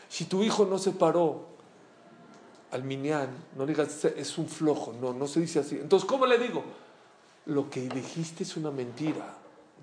Si 0.09 0.27
tu 0.27 0.43
hijo 0.43 0.67
no 0.67 0.79
se 0.79 0.93
paró 0.93 1.47
al 2.71 2.85
minyan, 2.85 3.31
no 3.57 3.65
le 3.65 3.73
digas 3.73 4.05
es 4.05 4.37
un 4.37 4.47
flojo. 4.47 4.93
No, 5.01 5.15
no 5.15 5.27
se 5.27 5.41
dice 5.41 5.61
así. 5.61 5.77
Entonces, 5.77 6.07
¿cómo 6.07 6.27
le 6.27 6.39
digo? 6.39 6.63
Lo 7.47 7.71
que 7.71 7.89
dijiste 7.89 8.43
es 8.43 8.57
una 8.57 8.71
mentira. 8.71 9.35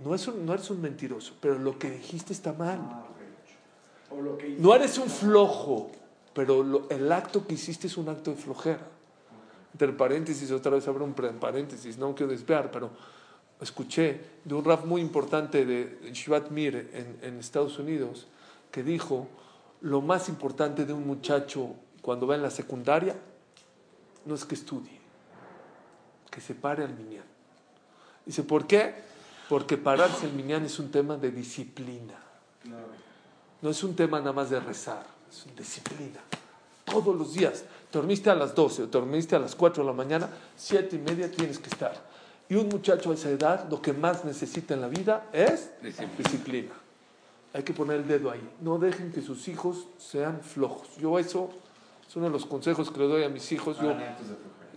No, 0.04 0.16
no 0.16 0.54
eres 0.54 0.70
un 0.70 0.82
mentiroso, 0.82 1.34
pero 1.40 1.58
lo 1.58 1.80
que 1.80 1.90
dijiste 1.90 2.34
está 2.34 2.54
mal. 2.54 2.80
O 2.80 2.84
lo 2.84 3.16
que 3.18 3.24
hizo. 3.34 3.58
No 4.60 4.76
eres 4.76 4.98
un 4.98 5.10
flojo, 5.10 5.92
pero 6.34 6.64
lo- 6.64 6.90
el 6.90 7.12
acto 7.12 7.46
que 7.46 7.54
hiciste 7.56 7.88
es 7.88 7.98
un 7.98 8.10
acto 8.10 8.32
de 8.32 8.38
flojera. 8.38 8.88
Entre 9.74 9.92
paréntesis, 9.94 10.52
otra 10.52 10.72
vez 10.72 10.88
abro 10.88 11.04
un 11.06 11.14
paréntesis, 11.14 11.98
no 11.98 12.14
quiero 12.14 12.32
desviar, 12.32 12.70
pero 12.72 12.92
escuché 13.60 14.22
de 14.44 14.54
un 14.54 14.64
rap 14.64 14.86
muy 14.86 15.02
importante 15.02 15.66
de 15.66 16.12
Shivat 16.14 16.50
Mir 16.52 16.90
en, 16.94 17.18
en 17.22 17.40
Estados 17.40 17.80
Unidos 17.80 18.28
que 18.72 18.84
dijo, 18.84 19.28
lo 19.82 20.02
más 20.02 20.30
importante 20.30 20.86
de 20.86 20.94
un 20.94 21.06
muchacho 21.08 21.76
cuando 22.02 22.28
va 22.28 22.36
en 22.36 22.42
la 22.42 22.50
secundaria 22.52 23.16
no 24.26 24.36
es 24.36 24.46
que 24.46 24.56
estudie, 24.56 25.00
que 26.32 26.40
se 26.42 26.56
pare 26.56 26.84
al 26.84 26.94
minyan. 26.96 27.26
Dice, 28.26 28.44
¿por 28.44 28.66
qué? 28.68 28.94
Porque 29.50 29.78
pararse 29.78 30.26
al 30.26 30.34
minyan 30.34 30.66
es 30.66 30.80
un 30.80 30.90
tema 30.92 31.18
de 31.18 31.32
disciplina. 31.32 32.23
No 33.64 33.70
es 33.72 33.84
un 33.84 33.96
tema 33.96 34.20
nada 34.20 34.34
más 34.34 34.50
de 34.52 34.60
rezar, 34.60 35.04
es 35.32 35.46
una 35.46 35.56
disciplina. 35.56 36.20
Todos 36.86 37.16
los 37.16 37.34
días. 37.34 37.64
Dormiste 37.92 38.30
a 38.30 38.36
las 38.36 38.54
12 38.56 38.84
o 38.84 38.88
dormiste 38.88 39.36
a 39.36 39.40
las 39.40 39.56
4 39.56 39.84
de 39.84 39.88
la 39.90 39.96
mañana, 39.96 40.28
7 40.58 40.96
y 40.96 41.00
media 41.00 41.30
tienes 41.32 41.60
que 41.60 41.70
estar. 41.70 41.94
Y 42.50 42.56
un 42.56 42.68
muchacho 42.68 43.12
a 43.12 43.14
esa 43.14 43.30
edad 43.30 43.68
lo 43.70 43.82
que 43.82 43.94
más 43.94 44.26
necesita 44.26 44.74
en 44.74 44.82
la 44.82 44.88
vida 44.88 45.28
es 45.32 45.72
Disciplina. 45.82 46.14
disciplina. 46.18 46.74
Hay 47.54 47.64
que 47.64 47.72
poner 47.74 47.98
el 47.98 48.08
dedo 48.08 48.32
ahí. 48.32 48.42
No 48.62 48.80
dejen 48.80 49.12
que 49.12 49.22
sus 49.22 49.48
hijos 49.48 49.86
sean 49.98 50.42
flojos. 50.42 50.90
Yo 50.98 51.18
eso 51.20 51.52
es 52.08 52.16
uno 52.16 52.26
de 52.26 52.32
los 52.32 52.46
consejos 52.48 52.90
que 52.92 53.00
le 53.00 53.08
doy 53.08 53.24
a 53.24 53.30
mis 53.30 53.52
hijos. 53.52 53.78
Yo, 53.80 53.94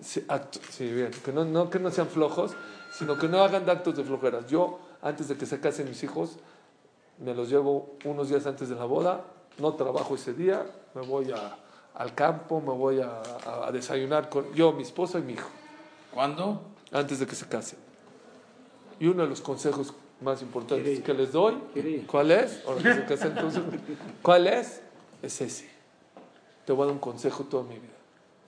Sí, 0.02 0.20
acto- 0.28 0.60
sí, 0.70 0.92
bien. 0.92 1.10
Que 1.24 1.32
no, 1.32 1.44
no 1.46 1.70
que 1.70 1.78
no 1.78 1.90
sean 1.90 2.06
flojos, 2.08 2.52
sino 2.92 3.16
que 3.18 3.28
no 3.28 3.42
hagan 3.42 3.64
de 3.64 3.72
actos 3.72 3.96
de 3.96 4.04
flojeras. 4.04 4.46
Yo, 4.46 4.78
antes 5.00 5.26
de 5.28 5.36
que 5.38 5.46
se 5.46 5.58
casen 5.58 5.88
mis 5.88 6.02
hijos, 6.02 6.32
me 7.18 7.34
los 7.34 7.48
llevo 7.48 7.96
unos 8.04 8.28
días 8.28 8.46
antes 8.46 8.68
de 8.68 8.74
la 8.74 8.84
boda, 8.84 9.24
no 9.58 9.74
trabajo 9.74 10.14
ese 10.14 10.34
día, 10.34 10.66
me 10.94 11.02
voy 11.06 11.30
a- 11.32 11.56
al 11.94 12.14
campo, 12.14 12.60
me 12.60 12.72
voy 12.74 13.00
a, 13.00 13.22
a- 13.46 13.68
a 13.68 13.72
desayunar 13.72 14.28
con 14.28 14.52
yo, 14.52 14.72
mi 14.72 14.82
esposa 14.82 15.18
y 15.18 15.22
mi 15.22 15.32
hijo, 15.32 15.48
¿Cuándo? 16.12 16.60
antes 16.92 17.18
de 17.18 17.26
que 17.26 17.34
se 17.34 17.46
casen. 17.48 17.78
Y 19.00 19.06
uno 19.06 19.22
de 19.22 19.28
los 19.28 19.40
consejos 19.40 19.94
más 20.20 20.40
importantes 20.42 21.00
que 21.00 21.12
les 21.14 21.32
doy. 21.32 21.58
¿cuál 22.06 22.30
es? 22.30 22.62
Ahora 22.66 22.82
que 22.82 22.94
se 22.94 23.04
casen, 23.04 23.32
entonces, 23.32 23.62
¿cuál 24.22 24.46
es? 24.46 24.82
Es 25.22 25.40
ese. 25.40 25.68
Te 26.64 26.72
voy 26.72 26.82
a 26.82 26.86
dar 26.86 26.94
un 26.94 27.00
consejo 27.00 27.44
toda 27.44 27.62
mi 27.62 27.74
vida. 27.78 27.92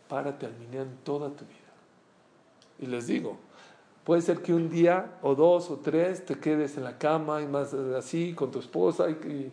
Párate 0.09 0.47
al 0.47 0.55
minyan 0.55 0.89
toda 1.05 1.29
tu 1.31 1.45
vida. 1.45 1.59
Y 2.81 2.87
les 2.87 3.07
digo, 3.07 3.37
puede 4.09 4.23
ser 4.23 4.41
que 4.41 4.55
un 4.55 4.71
día 4.71 5.19
o 5.21 5.35
dos 5.35 5.69
o 5.69 5.77
tres 5.77 6.25
te 6.25 6.38
quedes 6.38 6.79
en 6.79 6.85
la 6.85 6.97
cama 6.97 7.43
y 7.43 7.47
más 7.47 7.75
eh, 7.75 7.95
así 7.99 8.33
con 8.33 8.50
tu 8.50 8.59
esposa 8.59 9.11
y, 9.11 9.12
y 9.12 9.53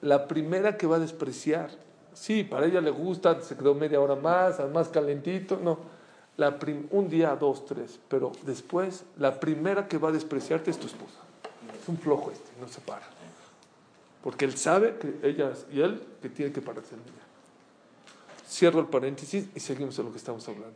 la 0.00 0.26
primera 0.26 0.76
que 0.76 0.88
va 0.88 0.96
a 0.96 0.98
despreciar, 0.98 1.70
sí, 2.12 2.42
para 2.42 2.66
ella 2.66 2.80
le 2.80 2.90
gusta, 2.90 3.40
se 3.40 3.56
quedó 3.56 3.72
media 3.76 4.00
hora 4.00 4.16
más, 4.16 4.58
más 4.72 4.88
calentito, 4.88 5.60
no, 5.62 5.78
la 6.36 6.58
prim- 6.58 6.88
un 6.90 7.08
día, 7.08 7.36
dos, 7.36 7.64
tres, 7.66 8.00
pero 8.08 8.32
después 8.42 9.04
la 9.16 9.38
primera 9.38 9.86
que 9.86 9.96
va 9.96 10.08
a 10.08 10.12
despreciarte 10.12 10.72
es 10.72 10.78
tu 10.78 10.88
esposa. 10.88 11.20
Es 11.80 11.88
un 11.88 11.96
flojo 11.96 12.32
este, 12.32 12.50
no 12.60 12.66
se 12.66 12.80
para. 12.80 13.06
Porque 14.24 14.44
él 14.44 14.56
sabe 14.56 14.96
que 14.96 15.20
ella 15.22 15.52
y 15.72 15.82
él 15.82 16.02
que 16.20 16.28
tiene 16.28 16.52
que 16.52 16.60
pararse 16.60 16.96
el 16.96 17.04
día. 17.04 17.22
Cierro 18.48 18.80
el 18.80 18.86
paréntesis 18.86 19.46
y 19.54 19.60
seguimos 19.60 19.96
en 20.00 20.06
lo 20.06 20.10
que 20.10 20.18
estamos 20.18 20.48
hablando. 20.48 20.74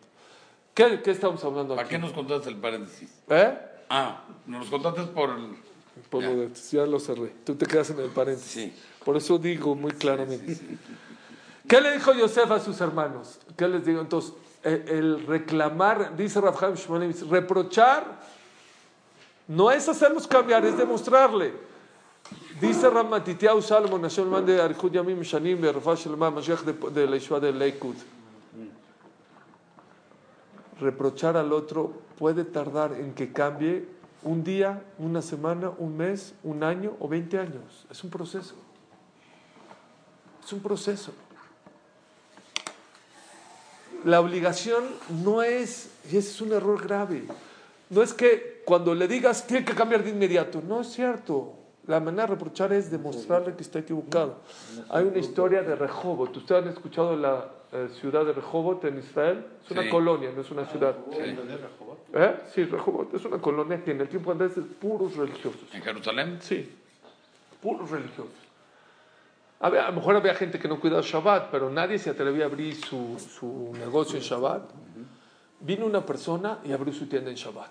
¿Qué, 0.77 1.01
qué 1.03 1.11
estamos 1.11 1.43
hablando 1.43 1.75
¿Para 1.75 1.87
aquí? 1.87 1.97
qué 1.97 1.99
nos 2.01 2.13
contaste 2.13 2.51
el 2.51 2.57
paréntesis? 2.57 3.11
¿Eh? 3.31 3.59
Ah, 3.89 4.25
nos 4.47 4.69
contaste 4.69 5.03
por 5.05 5.31
el... 5.31 5.57
Por 6.11 6.23
lo 6.23 6.37
de- 6.37 6.51
ya 6.71 6.85
lo 6.85 7.01
cerré. 7.01 7.33
Tú 7.45 7.55
te 7.55 7.65
quedas 7.65 7.89
en 7.91 8.01
el 8.01 8.11
paréntesis. 8.11 8.53
Sí. 8.53 8.75
Por 9.03 9.17
eso 9.17 9.39
digo 9.39 9.75
muy 9.75 9.93
claramente. 9.93 10.59
¿Qué 11.67 11.81
le 11.81 11.93
dijo 11.93 12.13
Yosef 12.13 12.51
a 12.51 12.61
sus 12.61 12.79
hermanos? 12.83 13.41
¿Qué 13.57 13.67
les 13.67 13.87
digo? 13.87 14.03
Entonces, 14.03 14.35
el, 14.63 14.87
el 14.89 15.27
reclamar, 15.27 16.15
dice 16.15 16.41
Rafael 16.43 16.75
Shmonevitz, 16.75 17.27
reprochar 17.29 18.21
no 19.49 19.71
es 19.71 19.89
hacerlos 19.89 20.27
cambiar, 20.27 20.67
es 20.67 20.77
demostrarle. 20.77 21.55
Dice 22.61 22.91
Ramatitiau 22.91 23.63
Salomon, 23.63 24.03
man 24.29 24.45
de 24.45 24.61
Arjud 24.61 24.93
Yamim 24.93 25.23
Shanim, 25.23 25.61
de 25.61 25.73
Rafa 25.73 25.95
Shalma, 25.95 26.31
Mashiach 26.31 26.63
de, 26.63 27.07
la 27.07 27.17
Yeshua 27.17 27.41
de 27.41 27.53
Leikud. 27.53 27.95
Reprochar 30.81 31.37
al 31.37 31.53
otro 31.53 31.93
puede 32.19 32.45
tardar 32.45 32.93
en 32.93 33.15
que 33.15 33.33
cambie 33.33 33.89
un 34.23 34.45
día, 34.45 34.83
una 34.99 35.23
semana, 35.23 35.71
un 35.79 35.97
mes, 35.97 36.35
un 36.43 36.63
año 36.63 36.97
o 37.01 37.09
20 37.09 37.39
años. 37.39 37.87
Es 37.91 38.03
un 38.05 38.11
proceso. 38.11 38.55
Es 40.45 40.53
un 40.53 40.61
proceso. 40.61 41.13
La 44.05 44.21
obligación 44.21 44.85
no 45.25 45.43
es, 45.43 45.91
y 46.11 46.17
ese 46.17 46.31
es 46.31 46.41
un 46.41 46.53
error 46.53 46.81
grave, 46.81 47.25
no 47.91 48.03
es 48.03 48.13
que 48.13 48.63
cuando 48.65 48.95
le 48.95 49.07
digas 49.07 49.47
tiene 49.47 49.65
que 49.65 49.75
cambiar 49.75 50.03
de 50.03 50.11
inmediato. 50.11 50.61
No 50.67 50.81
es 50.81 50.89
cierto. 50.89 51.55
La 51.87 52.01
manera 52.01 52.25
de 52.25 52.35
reprochar 52.35 52.73
es 52.73 52.91
demostrarle 52.91 53.55
que 53.55 53.63
está 53.63 53.79
equivocado. 53.79 54.39
Hay 54.89 55.05
una 55.05 55.19
historia 55.19 55.63
de 55.63 55.77
Rehobot. 55.77 56.37
¿Ustedes 56.37 56.65
han 56.65 56.69
escuchado 56.69 57.17
la 57.17 57.49
eh, 57.73 57.89
ciudad 58.01 58.25
de 58.25 58.33
Rehobot 58.33 58.85
en 58.85 58.99
Israel? 58.99 59.45
Es 59.65 59.71
una 59.71 59.83
Sí. 59.83 59.89
colonia, 59.89 60.31
no 60.35 60.41
es 60.41 60.51
una 60.51 60.65
ciudad. 60.67 60.97
Sí. 61.13 61.37
¿Eh? 62.15 62.37
Sí, 62.55 62.65
Rehobot 62.65 63.13
es 63.15 63.25
una 63.25 63.39
colonia 63.39 63.83
que 63.83 63.91
en 63.91 64.01
el 64.01 64.09
tiempo 64.09 64.33
de 64.35 64.45
Andrés 64.45 64.59
es 64.59 64.65
puros 64.81 65.17
religiosos. 65.17 65.73
¿En 65.75 65.83
Jerusalén? 65.83 66.39
Sí, 66.41 66.71
puros 67.61 67.91
religiosos. 67.91 68.33
Había- 69.61 69.87
a 69.87 69.91
lo 69.91 69.97
mejor 69.97 70.17
había 70.17 70.35
gente 70.35 70.59
que 70.59 70.69
no 70.69 70.79
cuidaba 70.79 71.03
Shabbat, 71.03 71.51
pero 71.51 71.71
nadie 71.71 71.99
se 71.99 72.11
atrevía 72.11 72.45
a 72.45 72.49
abrir 72.49 72.75
su, 72.77 73.19
su 73.19 73.73
negocio 73.79 74.17
en 74.19 74.23
Shabbat. 74.23 74.63
Vino 75.61 75.87
una 75.87 76.05
persona 76.05 76.59
y 76.65 76.73
abrió 76.73 76.93
su 76.93 77.07
tienda 77.07 77.31
en 77.31 77.37
Shabbat. 77.37 77.71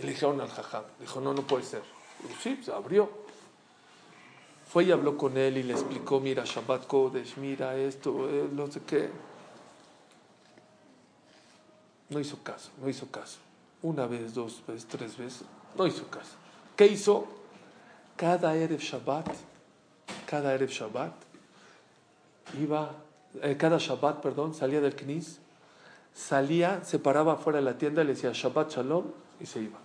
Y 0.00 0.02
le 0.02 0.08
dijeron 0.10 0.40
al 0.40 0.48
jajam, 0.48 0.82
dijo, 0.98 1.20
no, 1.20 1.32
no 1.32 1.42
puede 1.42 1.62
ser. 1.62 1.82
Dijo, 2.26 2.40
sí, 2.40 2.60
se 2.62 2.72
abrió. 2.72 3.21
Fue 4.72 4.84
y 4.84 4.90
habló 4.90 5.18
con 5.18 5.36
él 5.36 5.58
y 5.58 5.62
le 5.64 5.74
explicó, 5.74 6.18
mira, 6.18 6.44
Shabbat 6.46 6.86
Kodesh, 6.86 7.36
mira 7.36 7.76
esto, 7.76 8.26
eh, 8.26 8.48
no 8.50 8.66
sé 8.68 8.80
qué. 8.80 9.10
No 12.08 12.18
hizo 12.18 12.42
caso, 12.42 12.70
no 12.80 12.88
hizo 12.88 13.06
caso. 13.10 13.38
Una 13.82 14.06
vez, 14.06 14.32
dos 14.32 14.62
veces, 14.66 14.86
tres 14.86 15.18
veces, 15.18 15.44
no 15.76 15.86
hizo 15.86 16.06
caso. 16.08 16.36
¿Qué 16.74 16.86
hizo? 16.86 17.26
Cada 18.16 18.56
Erev 18.56 18.80
Shabbat, 18.80 19.26
cada 20.24 20.54
Erev 20.54 20.70
Shabbat, 20.70 21.12
iba, 22.58 22.92
eh, 23.42 23.58
cada 23.58 23.76
Shabbat, 23.76 24.22
perdón, 24.22 24.54
salía 24.54 24.80
del 24.80 24.96
Knis, 24.96 25.38
salía, 26.14 26.82
se 26.82 26.98
paraba 26.98 27.36
fuera 27.36 27.58
de 27.58 27.64
la 27.66 27.76
tienda, 27.76 28.04
le 28.04 28.14
decía 28.14 28.30
Shabbat 28.32 28.70
Shalom 28.70 29.04
y 29.38 29.44
se 29.44 29.60
iba. 29.60 29.78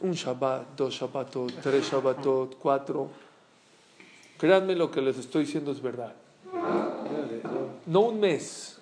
Un 0.00 0.12
Shabbat, 0.12 0.76
dos 0.76 0.94
Shabbatot, 0.94 1.52
tres 1.62 1.90
Shabbatot, 1.90 2.56
cuatro. 2.58 3.10
Créanme 4.38 4.74
lo 4.74 4.90
que 4.90 5.02
les 5.02 5.18
estoy 5.18 5.44
diciendo 5.44 5.70
es 5.72 5.82
verdad. 5.82 6.14
No 7.86 8.00
un 8.00 8.20
mes, 8.20 8.78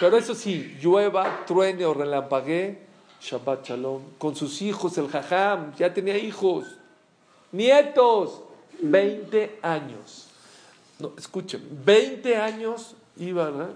pero 0.00 0.16
eso 0.16 0.34
sí, 0.34 0.76
llueva, 0.80 1.44
truene 1.46 1.84
o 1.84 1.92
relampaguee, 1.92 2.78
Shabbat 3.20 3.66
Shalom, 3.66 4.02
con 4.18 4.36
sus 4.36 4.62
hijos, 4.62 4.96
el 4.98 5.08
Jajam, 5.08 5.74
ya 5.76 5.92
tenía 5.92 6.16
hijos, 6.16 6.64
nietos, 7.52 8.42
20 8.80 9.58
años. 9.62 10.28
No, 10.98 11.12
escuchen, 11.18 11.62
20 11.84 12.36
años 12.36 12.94
iba, 13.16 13.50
¿verdad? 13.50 13.70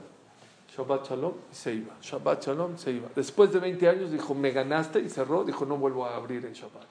Shabbat 0.78 1.08
Shalom 1.08 1.32
y 1.50 1.54
se 1.56 1.74
iba. 1.74 1.94
Shabbat 2.00 2.46
Shalom 2.46 2.78
se 2.78 2.92
iba. 2.92 3.08
Después 3.16 3.52
de 3.52 3.58
20 3.58 3.88
años 3.88 4.12
dijo, 4.12 4.32
me 4.34 4.52
ganaste 4.52 5.00
y 5.00 5.08
cerró. 5.10 5.42
Dijo, 5.44 5.66
no 5.66 5.76
vuelvo 5.76 6.06
a 6.06 6.14
abrir 6.14 6.46
en 6.46 6.52
Shabbat. 6.52 6.86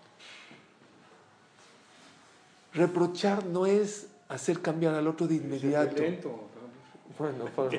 Reprochar 2.73 3.45
no 3.45 3.65
es 3.65 4.07
hacer 4.27 4.61
cambiar 4.61 4.93
al 4.95 5.07
otro 5.07 5.25
de 5.27 5.35
inmediato. 5.35 5.95
Bueno, 7.17 7.45
para- 7.55 7.69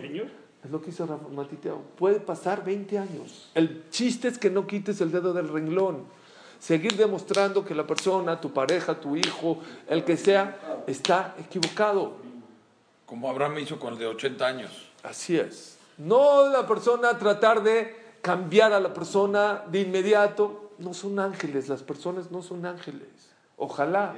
es 0.64 0.70
lo 0.72 0.80
que 0.82 0.90
hizo 0.90 1.06
Rafa 1.06 1.28
Matiteo. 1.28 1.80
Puede 1.96 2.18
pasar 2.20 2.64
20 2.64 2.98
años. 2.98 3.50
El 3.54 3.88
chiste 3.90 4.28
es 4.28 4.38
que 4.38 4.50
no 4.50 4.66
quites 4.66 5.00
el 5.00 5.12
dedo 5.12 5.32
del 5.32 5.48
renglón. 5.48 6.04
Seguir 6.58 6.96
demostrando 6.96 7.64
que 7.64 7.74
la 7.74 7.86
persona, 7.86 8.40
tu 8.40 8.52
pareja, 8.52 8.98
tu 8.98 9.14
hijo, 9.14 9.58
el 9.86 10.04
que 10.04 10.16
sea, 10.16 10.82
está 10.88 11.36
equivocado. 11.38 12.14
Como 13.06 13.30
Abraham 13.30 13.58
hizo 13.60 13.78
con 13.78 13.92
el 13.92 13.98
de 14.00 14.06
80 14.06 14.46
años. 14.46 14.88
Así 15.04 15.38
es. 15.38 15.77
No 15.98 16.48
la 16.48 16.66
persona 16.66 17.18
tratar 17.18 17.62
de 17.62 17.96
cambiar 18.22 18.72
a 18.72 18.80
la 18.80 18.94
persona 18.94 19.64
de 19.68 19.80
inmediato. 19.80 20.72
No 20.78 20.94
son 20.94 21.18
ángeles, 21.18 21.68
las 21.68 21.82
personas 21.82 22.30
no 22.30 22.42
son 22.42 22.64
ángeles. 22.64 23.08
Ojalá. 23.56 24.14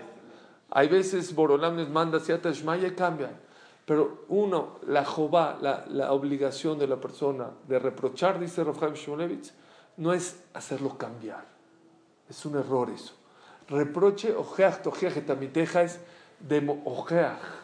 Hay 0.70 0.88
veces 0.88 1.34
Borolam 1.34 1.76
les 1.76 1.88
manda 1.88 2.20
cierta 2.20 2.52
Shmaya 2.52 2.88
y 2.88 2.94
cambian. 2.94 3.36
Pero 3.86 4.24
uno, 4.28 4.78
la 4.86 5.04
jobá, 5.04 5.58
la, 5.60 6.12
obligación 6.12 6.78
de 6.78 6.86
la 6.86 7.00
persona 7.00 7.50
de 7.66 7.78
reprochar, 7.78 8.38
dice 8.38 8.62
Rafael 8.62 8.94
Shmulevitz, 8.94 9.52
no 9.96 10.12
es 10.12 10.44
hacerlo 10.54 10.96
cambiar. 10.96 11.44
Es 12.28 12.44
un 12.46 12.56
error 12.56 12.88
eso. 12.90 13.14
Reproche, 13.68 14.34
ojeach, 14.34 14.82
tojeach, 14.82 15.16
etamiteja 15.16 15.82
es 15.82 15.98
demo, 16.38 16.82
ojeach. 16.84 17.59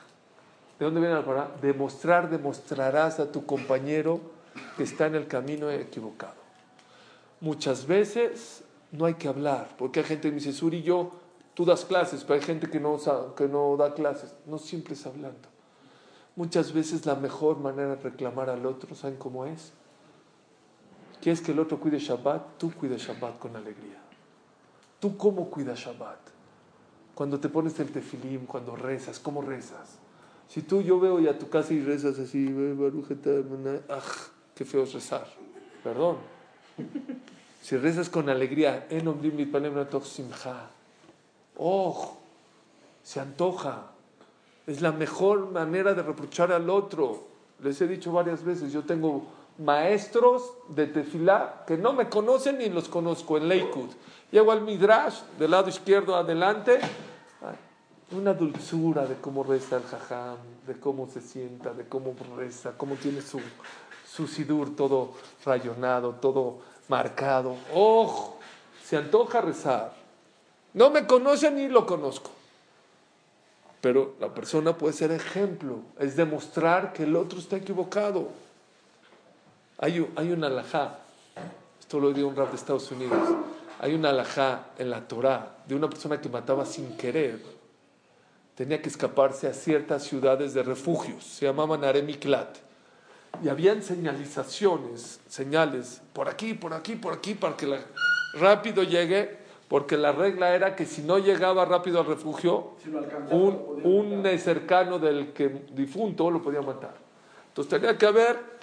¿De 0.78 0.84
dónde 0.84 1.00
viene 1.00 1.14
la 1.14 1.24
palabra? 1.24 1.56
Demostrar, 1.60 2.28
demostrarás 2.28 3.18
a 3.18 3.32
tu 3.32 3.46
compañero 3.46 4.20
que 4.76 4.82
está 4.82 5.06
en 5.06 5.14
el 5.14 5.26
camino 5.26 5.70
equivocado. 5.70 6.34
Muchas 7.40 7.86
veces 7.86 8.62
no 8.92 9.06
hay 9.06 9.14
que 9.14 9.28
hablar, 9.28 9.68
porque 9.78 10.00
hay 10.00 10.06
gente 10.06 10.28
que 10.28 10.32
me 10.32 10.40
dice, 10.40 10.52
Suri, 10.52 10.82
yo, 10.82 11.10
tú 11.54 11.64
das 11.64 11.84
clases, 11.84 12.24
pero 12.24 12.34
hay 12.34 12.46
gente 12.46 12.68
que 12.68 12.80
no, 12.80 12.98
que 13.34 13.48
no 13.48 13.76
da 13.76 13.94
clases. 13.94 14.34
No 14.46 14.58
siempre 14.58 14.94
es 14.94 15.06
hablando. 15.06 15.48
Muchas 16.34 16.72
veces 16.72 17.06
la 17.06 17.14
mejor 17.14 17.58
manera 17.58 17.96
de 17.96 17.96
reclamar 17.96 18.50
al 18.50 18.66
otro, 18.66 18.94
¿saben 18.94 19.16
cómo 19.16 19.46
es? 19.46 19.72
¿Quieres 21.22 21.40
que 21.40 21.52
el 21.52 21.58
otro 21.58 21.80
cuide 21.80 21.98
Shabbat? 21.98 22.58
Tú 22.58 22.72
cuida 22.74 22.96
Shabbat 22.98 23.38
con 23.38 23.56
alegría. 23.56 23.98
¿Tú 25.00 25.16
cómo 25.16 25.48
cuidas 25.50 25.78
Shabbat? 25.78 26.18
Cuando 27.14 27.40
te 27.40 27.48
pones 27.48 27.78
el 27.80 27.90
tefilim, 27.90 28.44
cuando 28.44 28.76
rezas, 28.76 29.18
¿cómo 29.18 29.40
rezas? 29.40 29.98
Si 30.48 30.62
tú, 30.62 30.82
yo 30.82 31.00
veo 31.00 31.20
ya 31.20 31.38
tu 31.38 31.48
casa 31.48 31.74
y 31.74 31.80
rezas 31.80 32.18
así, 32.18 32.46
¡aj! 33.88 34.04
qué 34.54 34.64
feo 34.64 34.84
es 34.84 34.92
rezar. 34.94 35.26
Perdón. 35.82 36.16
Si 37.62 37.76
rezas 37.76 38.08
con 38.08 38.28
alegría, 38.28 38.86
¡oh! 41.56 42.16
Se 43.02 43.20
antoja. 43.20 43.90
Es 44.66 44.80
la 44.80 44.92
mejor 44.92 45.50
manera 45.50 45.94
de 45.94 46.02
reprochar 46.02 46.52
al 46.52 46.70
otro. 46.70 47.24
Les 47.62 47.80
he 47.80 47.88
dicho 47.88 48.12
varias 48.12 48.44
veces, 48.44 48.72
yo 48.72 48.82
tengo 48.82 49.26
maestros 49.58 50.52
de 50.68 50.86
tefilá 50.86 51.64
que 51.66 51.76
no 51.76 51.92
me 51.92 52.08
conocen 52.08 52.58
ni 52.58 52.68
los 52.68 52.88
conozco 52.88 53.38
en 53.38 53.48
Lakewood. 53.48 53.90
Llego 54.30 54.52
al 54.52 54.62
Midrash, 54.62 55.20
del 55.38 55.52
lado 55.52 55.68
izquierdo 55.68 56.16
adelante, 56.16 56.78
una 58.12 58.32
dulzura 58.34 59.06
de 59.06 59.16
cómo 59.16 59.42
reza 59.42 59.76
el 59.76 59.82
jajam, 59.84 60.36
de 60.66 60.78
cómo 60.78 61.08
se 61.08 61.20
sienta, 61.20 61.72
de 61.72 61.84
cómo 61.88 62.14
reza, 62.36 62.72
cómo 62.76 62.94
tiene 62.94 63.20
su, 63.20 63.40
su 64.08 64.26
sidur 64.28 64.76
todo 64.76 65.12
rayonado, 65.44 66.12
todo 66.14 66.58
marcado. 66.88 67.56
¡Oh! 67.74 68.36
Se 68.84 68.96
antoja 68.96 69.40
rezar. 69.40 69.92
No 70.74 70.90
me 70.90 71.06
conoce 71.06 71.50
ni 71.50 71.68
lo 71.68 71.84
conozco. 71.86 72.30
Pero 73.80 74.14
la 74.20 74.32
persona 74.32 74.76
puede 74.76 74.94
ser 74.94 75.10
ejemplo, 75.10 75.78
es 75.98 76.16
demostrar 76.16 76.92
que 76.92 77.02
el 77.04 77.14
otro 77.16 77.38
está 77.38 77.56
equivocado. 77.56 78.28
Hay, 79.78 80.00
un- 80.00 80.12
hay 80.16 80.32
una 80.32 80.46
alajá, 80.46 80.98
esto 81.78 82.00
lo 82.00 82.12
dio 82.12 82.26
un 82.28 82.34
rap 82.36 82.50
de 82.50 82.56
Estados 82.56 82.90
Unidos, 82.90 83.18
hay 83.80 83.94
una 83.94 84.08
alajá 84.10 84.66
en 84.78 84.90
la 84.90 85.06
Torá 85.06 85.58
de 85.66 85.74
una 85.74 85.88
persona 85.90 86.20
que 86.20 86.28
mataba 86.28 86.64
sin 86.64 86.96
querer. 86.96 87.55
Tenía 88.56 88.80
que 88.80 88.88
escaparse 88.88 89.46
a 89.46 89.52
ciertas 89.52 90.02
ciudades 90.04 90.54
de 90.54 90.62
refugios, 90.62 91.22
se 91.24 91.44
llamaban 91.46 91.84
Aremiklat. 91.84 92.56
Y 93.44 93.48
habían 93.48 93.82
señalizaciones, 93.82 95.20
señales, 95.28 96.00
por 96.14 96.28
aquí, 96.28 96.54
por 96.54 96.72
aquí, 96.72 96.96
por 96.96 97.12
aquí, 97.12 97.34
para 97.34 97.54
que 97.56 97.66
la- 97.66 97.84
rápido 98.34 98.82
llegue, 98.82 99.36
porque 99.68 99.98
la 99.98 100.12
regla 100.12 100.54
era 100.54 100.74
que 100.74 100.86
si 100.86 101.02
no 101.02 101.18
llegaba 101.18 101.64
rápido 101.66 102.00
al 102.00 102.06
refugio, 102.06 102.72
Si 102.82 102.88
un, 102.88 103.80
un 103.84 104.38
cercano 104.38 104.98
del 104.98 105.32
que 105.34 105.48
difunto 105.72 106.30
lo 106.30 106.40
podía 106.42 106.62
matar. 106.62 106.94
Entonces 107.48 107.78
tenía 107.78 107.98
que 107.98 108.06
haber 108.06 108.55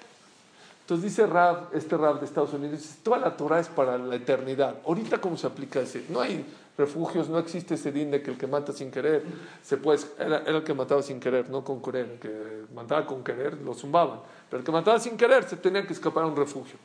Entonces 0.84 1.04
dice 1.04 1.26
Rab, 1.26 1.70
este 1.72 1.96
Rab 1.96 2.20
de 2.20 2.26
Estados 2.26 2.52
Unidos, 2.52 2.82
dice, 2.82 2.98
toda 3.02 3.16
la 3.16 3.34
Torah 3.34 3.58
es 3.58 3.68
para 3.68 3.96
la 3.96 4.16
eternidad. 4.16 4.76
Ahorita, 4.84 5.18
¿cómo 5.18 5.34
se 5.38 5.46
aplica 5.46 5.80
ese? 5.80 6.04
No 6.10 6.20
hay 6.20 6.44
refugios, 6.76 7.30
no 7.30 7.38
existe 7.38 7.76
ese 7.76 7.90
din 7.90 8.10
de 8.10 8.20
que 8.20 8.30
el 8.30 8.36
que 8.36 8.46
mata 8.46 8.70
sin 8.70 8.90
querer, 8.90 9.24
se 9.62 9.78
puede, 9.78 10.00
era, 10.18 10.38
el 10.40 10.62
que 10.62 10.74
mataba 10.74 11.02
sin 11.02 11.20
querer, 11.20 11.48
no 11.48 11.64
con 11.64 11.80
querer. 11.80 12.10
El 12.10 12.18
que 12.18 12.74
mataba 12.74 13.06
con 13.06 13.24
querer, 13.24 13.62
lo 13.62 13.72
zumbaban. 13.72 14.20
Pero 14.50 14.60
el 14.60 14.66
que 14.66 14.72
mataba 14.72 15.00
sin 15.00 15.16
querer, 15.16 15.48
se 15.48 15.56
tenía 15.56 15.86
que 15.86 15.94
escapar 15.94 16.24
a 16.24 16.26
un 16.26 16.36
refugio. 16.36 16.76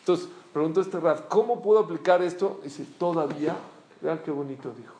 Entonces, 0.00 0.28
preguntó 0.52 0.80
este 0.80 0.98
Rab, 0.98 1.28
¿cómo 1.28 1.62
puedo 1.62 1.78
aplicar 1.78 2.20
esto? 2.22 2.60
Dice, 2.64 2.84
todavía, 2.98 3.54
vean 4.00 4.18
qué 4.24 4.32
bonito 4.32 4.74
dijo, 4.76 4.94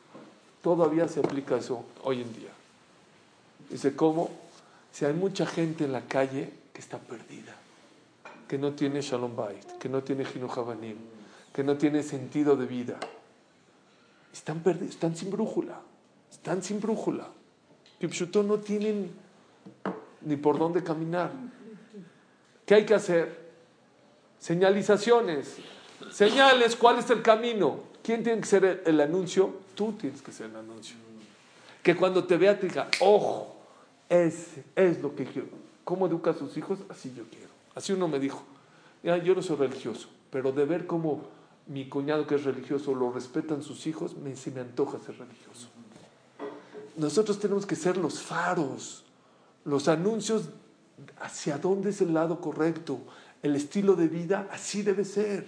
todavía 0.62 1.08
se 1.08 1.18
aplica 1.18 1.56
eso 1.56 1.84
hoy 2.04 2.22
en 2.22 2.32
día. 2.34 2.50
Dice, 3.68 3.96
¿cómo? 3.96 4.30
Si 4.92 5.04
hay 5.04 5.12
mucha 5.12 5.44
gente 5.44 5.86
en 5.86 5.92
la 5.92 6.02
calle 6.02 6.52
que 6.72 6.80
está 6.80 6.98
perdida, 6.98 7.56
que 8.48 8.58
no 8.58 8.72
tiene 8.72 9.02
Shalom 9.02 9.36
Bait, 9.36 9.78
que 9.78 9.88
no 9.88 10.02
tiene 10.02 10.24
Jinuj 10.24 10.58
Habanim, 10.58 10.96
que 11.52 11.62
no 11.62 11.76
tiene 11.76 12.02
sentido 12.02 12.56
de 12.56 12.66
vida. 12.66 12.98
Están 14.32 14.60
perdidos, 14.60 14.94
están 14.94 15.14
sin 15.14 15.30
brújula, 15.30 15.80
están 16.30 16.62
sin 16.62 16.80
brújula. 16.80 17.28
Kipshuto 18.00 18.42
no 18.42 18.58
tienen 18.58 19.10
ni 20.22 20.36
por 20.36 20.58
dónde 20.58 20.82
caminar. 20.82 21.30
¿Qué 22.64 22.74
hay 22.74 22.86
que 22.86 22.94
hacer? 22.94 23.48
Señalizaciones, 24.38 25.56
señales, 26.10 26.76
¿cuál 26.76 27.00
es 27.00 27.10
el 27.10 27.22
camino? 27.22 27.80
¿Quién 28.02 28.22
tiene 28.22 28.40
que 28.40 28.46
ser 28.46 28.82
el, 28.86 29.00
anuncio? 29.00 29.52
Tú 29.74 29.92
tienes 29.92 30.22
que 30.22 30.32
ser 30.32 30.46
el 30.46 30.56
anuncio. 30.56 30.96
Que 31.82 31.96
cuando 31.96 32.24
te 32.24 32.36
vea 32.36 32.58
te 32.58 32.68
diga, 32.68 32.88
ojo, 33.00 33.56
ese 34.08 34.64
es 34.76 35.02
lo 35.02 35.14
que 35.14 35.24
quiero. 35.24 35.48
¿Cómo 35.84 36.06
educa 36.06 36.30
a 36.30 36.34
sus 36.34 36.56
hijos? 36.56 36.78
Así 36.88 37.12
yo 37.16 37.24
quiero. 37.28 37.47
Así 37.78 37.92
uno 37.92 38.08
me 38.08 38.18
dijo, 38.18 38.42
ya, 39.04 39.18
yo 39.18 39.36
no 39.36 39.40
soy 39.40 39.54
religioso, 39.54 40.08
pero 40.32 40.50
de 40.50 40.64
ver 40.64 40.88
cómo 40.88 41.22
mi 41.68 41.88
cuñado 41.88 42.26
que 42.26 42.34
es 42.34 42.42
religioso 42.42 42.92
lo 42.92 43.12
respetan 43.12 43.62
sus 43.62 43.86
hijos, 43.86 44.16
me, 44.16 44.34
se 44.34 44.50
me 44.50 44.62
antoja 44.62 44.98
ser 44.98 45.16
religioso. 45.16 45.68
Nosotros 46.96 47.38
tenemos 47.38 47.66
que 47.66 47.76
ser 47.76 47.96
los 47.96 48.20
faros, 48.20 49.04
los 49.64 49.86
anuncios 49.86 50.48
hacia 51.20 51.58
dónde 51.58 51.90
es 51.90 52.00
el 52.00 52.14
lado 52.14 52.40
correcto, 52.40 52.98
el 53.44 53.54
estilo 53.54 53.94
de 53.94 54.08
vida, 54.08 54.48
así 54.50 54.82
debe 54.82 55.04
ser. 55.04 55.46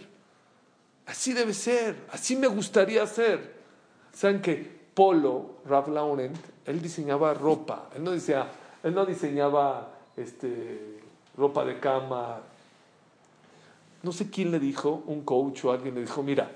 Así 1.07 1.33
debe 1.33 1.53
ser, 1.53 1.97
así 2.12 2.37
me 2.37 2.47
gustaría 2.47 3.05
ser. 3.09 3.57
¿Saben 4.12 4.40
que 4.40 4.55
Polo, 4.95 5.57
Ralph 5.66 5.88
Lauren, 5.88 6.33
él 6.64 6.81
diseñaba 6.81 7.35
ropa, 7.35 7.90
él 7.97 8.05
no 8.05 8.12
diseñaba, 8.12 8.53
él 8.85 8.95
no 8.95 9.05
diseñaba 9.05 9.90
este, 10.16 11.01
ropa 11.40 11.64
de 11.64 11.81
cama. 11.81 12.40
No 14.03 14.12
sé 14.12 14.31
quién 14.31 14.50
le 14.50 14.61
dijo, 14.61 15.03
un 15.07 15.22
coach 15.22 15.64
o 15.64 15.72
alguien 15.72 15.94
le 15.94 16.03
dijo, 16.03 16.22
mira, 16.22 16.50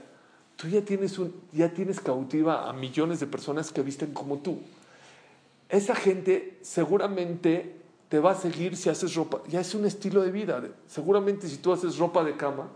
tú 0.57 0.69
ya 0.69 0.83
tienes, 0.83 1.19
un, 1.19 1.35
ya 1.53 1.71
tienes 1.71 2.01
cautiva 2.01 2.69
a 2.69 2.73
millones 2.73 3.21
de 3.21 3.27
personas 3.27 3.73
que 3.73 3.83
visten 3.83 4.13
como 4.13 4.39
tú. 4.39 4.61
Esa 5.69 5.95
gente 5.95 6.59
seguramente 6.63 7.81
te 8.09 8.19
va 8.19 8.33
a 8.33 8.35
seguir 8.35 8.77
si 8.77 8.91
haces 8.91 9.15
ropa, 9.15 9.43
ya 9.49 9.61
es 9.61 9.75
un 9.75 9.87
estilo 9.87 10.23
de 10.23 10.31
vida. 10.31 10.63
Seguramente 10.87 11.49
si 11.49 11.57
tú 11.57 11.73
haces 11.73 11.99
ropa 11.99 12.23
de 12.23 12.37
cama, 12.37 12.69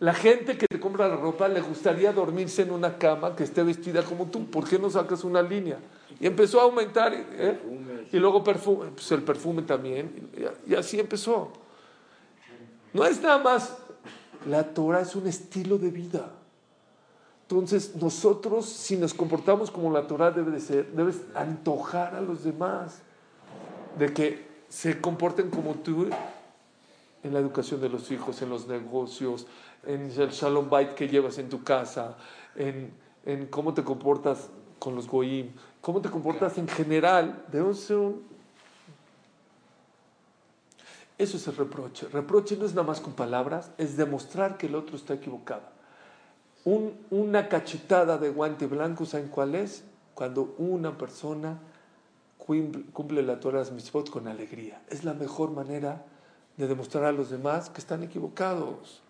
la 0.00 0.14
gente 0.14 0.56
que 0.56 0.66
te 0.68 0.78
compra 0.78 1.08
la 1.08 1.16
ropa 1.16 1.48
le 1.48 1.60
gustaría 1.60 2.12
dormirse 2.12 2.62
en 2.62 2.70
una 2.70 2.98
cama 2.98 3.34
que 3.34 3.44
esté 3.44 3.62
vestida 3.62 4.04
como 4.04 4.26
tú. 4.26 4.48
¿Por 4.48 4.68
qué 4.68 4.78
no 4.78 4.88
sacas 4.90 5.24
una 5.24 5.42
línea? 5.42 5.78
Y 6.20 6.26
empezó 6.26 6.60
a 6.60 6.64
aumentar. 6.64 7.12
¿eh? 7.14 8.06
Y 8.12 8.18
luego 8.18 8.42
perfume, 8.42 8.90
pues 8.90 9.10
el 9.12 9.22
perfume 9.22 9.62
también. 9.62 10.30
Y, 10.66 10.74
así 10.74 10.98
empezó. 10.98 11.52
No 12.92 13.04
es 13.04 13.20
nada 13.20 13.38
más. 13.38 13.76
La 14.46 14.62
Torah 14.72 15.00
es 15.00 15.14
un 15.14 15.26
estilo 15.26 15.78
de 15.78 15.90
vida. 15.90 16.30
Entonces, 17.42 17.96
nosotros, 17.96 18.66
si 18.66 18.96
nos 18.96 19.14
comportamos 19.14 19.70
como 19.70 19.90
la 19.90 20.06
Torah 20.06 20.30
debe 20.30 20.50
de 20.50 20.60
ser, 20.60 20.92
debes 20.92 21.22
antojar 21.34 22.14
a 22.14 22.20
los 22.20 22.44
demás 22.44 23.00
de 23.98 24.12
que 24.12 24.46
se 24.68 25.00
comporten 25.00 25.50
como 25.50 25.74
tú 25.76 26.08
en 27.22 27.32
la 27.32 27.40
educación 27.40 27.80
de 27.80 27.88
los 27.88 28.10
hijos, 28.10 28.42
en 28.42 28.50
los 28.50 28.68
negocios, 28.68 29.46
en 29.86 30.10
el 30.10 30.30
shalom 30.30 30.68
bait 30.68 30.94
que 30.94 31.08
llevas 31.08 31.38
en 31.38 31.48
tu 31.48 31.64
casa, 31.64 32.16
en, 32.54 32.92
en 33.24 33.46
cómo 33.46 33.74
te 33.74 33.82
comportas 33.82 34.50
con 34.78 34.94
los 34.94 35.08
goyim, 35.08 35.50
cómo 35.88 36.02
te 36.02 36.10
comportas 36.10 36.58
en 36.58 36.68
general, 36.68 37.46
debemos 37.50 37.80
ser 37.80 37.96
un... 37.96 38.22
Eso 41.16 41.38
es 41.38 41.46
el 41.48 41.56
reproche. 41.56 42.06
Reproche 42.12 42.58
no 42.58 42.66
es 42.66 42.74
nada 42.74 42.86
más 42.86 43.00
con 43.00 43.14
palabras, 43.14 43.70
es 43.78 43.96
demostrar 43.96 44.58
que 44.58 44.66
el 44.66 44.74
otro 44.74 44.96
está 44.96 45.14
equivocado. 45.14 45.62
Un, 46.66 46.92
una 47.08 47.48
cachetada 47.48 48.18
de 48.18 48.28
guante 48.28 48.66
blanco, 48.66 49.06
¿saben 49.06 49.28
cuál 49.28 49.54
es? 49.54 49.82
Cuando 50.12 50.54
una 50.58 50.98
persona 50.98 51.58
cumple, 52.36 52.82
cumple 52.92 53.22
la 53.22 53.40
Torah 53.40 53.64
de 53.64 53.70
mitzvot 53.70 54.10
con 54.10 54.28
alegría. 54.28 54.82
Es 54.90 55.04
la 55.04 55.14
mejor 55.14 55.52
manera 55.52 56.04
de 56.58 56.68
demostrar 56.68 57.04
a 57.04 57.12
los 57.12 57.30
demás 57.30 57.70
que 57.70 57.80
están 57.80 58.02
equivocados. 58.02 59.00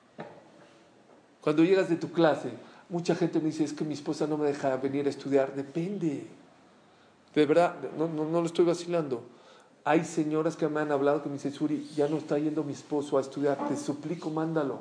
Cuando 1.40 1.64
llegas 1.64 1.88
de 1.88 1.96
tu 1.96 2.12
clase, 2.12 2.52
mucha 2.88 3.16
gente 3.16 3.40
me 3.40 3.46
dice, 3.46 3.64
es 3.64 3.72
que 3.72 3.84
mi 3.84 3.94
esposa 3.94 4.28
no 4.28 4.38
me 4.38 4.46
deja 4.46 4.76
venir 4.76 5.08
a 5.08 5.10
estudiar. 5.10 5.56
Depende. 5.56 6.37
De 7.38 7.46
verdad, 7.46 7.76
no, 7.96 8.08
no, 8.08 8.24
no 8.24 8.40
lo 8.40 8.46
estoy 8.46 8.64
vacilando. 8.64 9.22
Hay 9.84 10.04
señoras 10.04 10.56
que 10.56 10.66
me 10.66 10.80
han 10.80 10.90
hablado 10.90 11.22
que 11.22 11.28
me 11.28 11.36
dicen, 11.36 11.52
Suri, 11.52 11.88
ya 11.94 12.08
no 12.08 12.16
está 12.16 12.36
yendo 12.36 12.64
mi 12.64 12.72
esposo 12.72 13.16
a 13.16 13.20
estudiar, 13.20 13.68
te 13.68 13.76
suplico, 13.76 14.28
mándalo. 14.28 14.80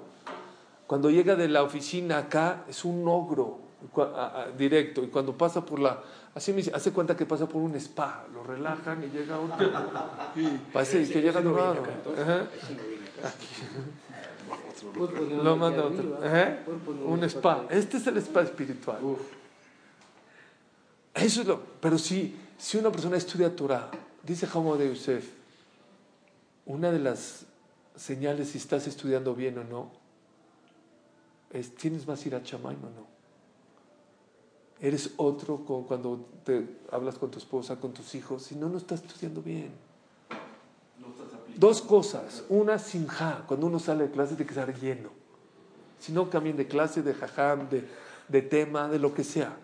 Cuando 0.87 1.11
llega 1.11 1.35
de 1.35 1.49
la 1.49 1.61
oficina 1.61 2.17
acá, 2.17 2.63
es 2.67 2.83
un 2.83 3.07
ogro 3.07 3.59
a, 3.95 4.41
a, 4.41 4.51
directo. 4.57 5.03
Y 5.03 5.09
cuando 5.09 5.37
pasa 5.37 5.63
por 5.63 5.77
la... 5.79 6.01
Así 6.33 6.49
me 6.51 6.57
dice, 6.57 6.71
hace 6.73 6.91
cuenta 6.91 7.15
que 7.15 7.27
pasa 7.27 7.47
por 7.47 7.61
un 7.61 7.75
spa, 7.75 8.25
lo 8.33 8.41
relajan 8.41 9.03
y 9.03 9.09
llega 9.15 9.37
otro. 9.39 9.71
Parece 10.73 11.07
que 11.07 11.21
llega. 11.21 11.39
Lo 15.43 15.55
manda 15.57 15.85
otro. 15.85 16.19
¿Eh? 16.23 16.59
Un 17.05 17.23
spa. 17.25 17.65
Este 17.69 17.97
es 17.97 18.07
el 18.07 18.17
spa 18.17 18.41
espiritual. 18.41 18.97
Uf. 19.03 19.19
Eso 21.13 21.41
es 21.41 21.47
lo. 21.47 21.59
Pero 21.79 21.97
si, 21.97 22.35
si 22.57 22.77
una 22.77 22.91
persona 22.91 23.17
estudia 23.17 23.55
Torah, 23.55 23.89
dice 24.23 24.47
Jamo 24.47 24.77
de 24.77 24.89
Yosef, 24.89 25.29
una 26.65 26.91
de 26.91 26.99
las 26.99 27.45
señales 27.95 28.49
si 28.49 28.57
estás 28.57 28.87
estudiando 28.87 29.35
bien 29.35 29.57
o 29.57 29.63
no, 29.63 29.91
es 31.51 31.73
tienes 31.75 32.07
más 32.07 32.25
ir 32.25 32.35
a 32.35 32.43
Chamaim 32.43 32.77
o 32.83 32.89
no. 32.89 33.07
Eres 34.79 35.11
otro 35.17 35.65
con, 35.65 35.85
cuando 35.85 36.25
te 36.43 36.77
hablas 36.91 37.15
con 37.15 37.31
tu 37.31 37.39
esposa, 37.39 37.79
con 37.79 37.93
tus 37.93 38.13
hijos, 38.15 38.43
si 38.43 38.55
no, 38.55 38.69
no 38.69 38.77
estás 38.77 39.01
estudiando 39.01 39.41
bien. 39.41 39.71
Dos 41.55 41.81
cosas. 41.81 42.43
Una, 42.49 42.77
sinja, 42.77 43.43
cuando 43.47 43.65
uno 43.65 43.79
sale 43.79 44.03
de 44.03 44.11
clase, 44.11 44.35
tiene 44.35 44.45
que 44.45 44.59
estar 44.59 44.79
lleno. 44.79 45.09
Si 45.99 46.11
no, 46.11 46.29
cambien 46.29 46.55
de 46.55 46.67
clase, 46.67 47.01
de 47.01 47.15
jajam, 47.15 47.69
de, 47.69 47.87
de 48.27 48.41
tema, 48.43 48.87
de 48.87 48.99
lo 48.99 49.15
que 49.15 49.23
sea. 49.23 49.57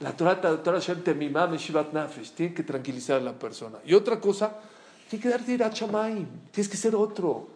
La 0.00 0.16
Torah, 0.16 0.40
la 0.42 0.94
Temimah 1.04 1.46
Meshivat 1.46 1.92
Nafesh, 1.92 2.32
tiene 2.32 2.54
que 2.54 2.62
tranquilizar 2.62 3.18
a 3.18 3.20
la 3.20 3.38
persona. 3.38 3.78
Y 3.84 3.92
otra 3.92 4.18
cosa, 4.18 4.56
tiene 5.10 5.22
que 5.22 5.28
darte 5.28 5.52
ir 5.52 5.62
a 5.62 5.70
tienes 5.70 6.68
que 6.68 6.76
ser 6.76 6.94
otro. 6.94 7.48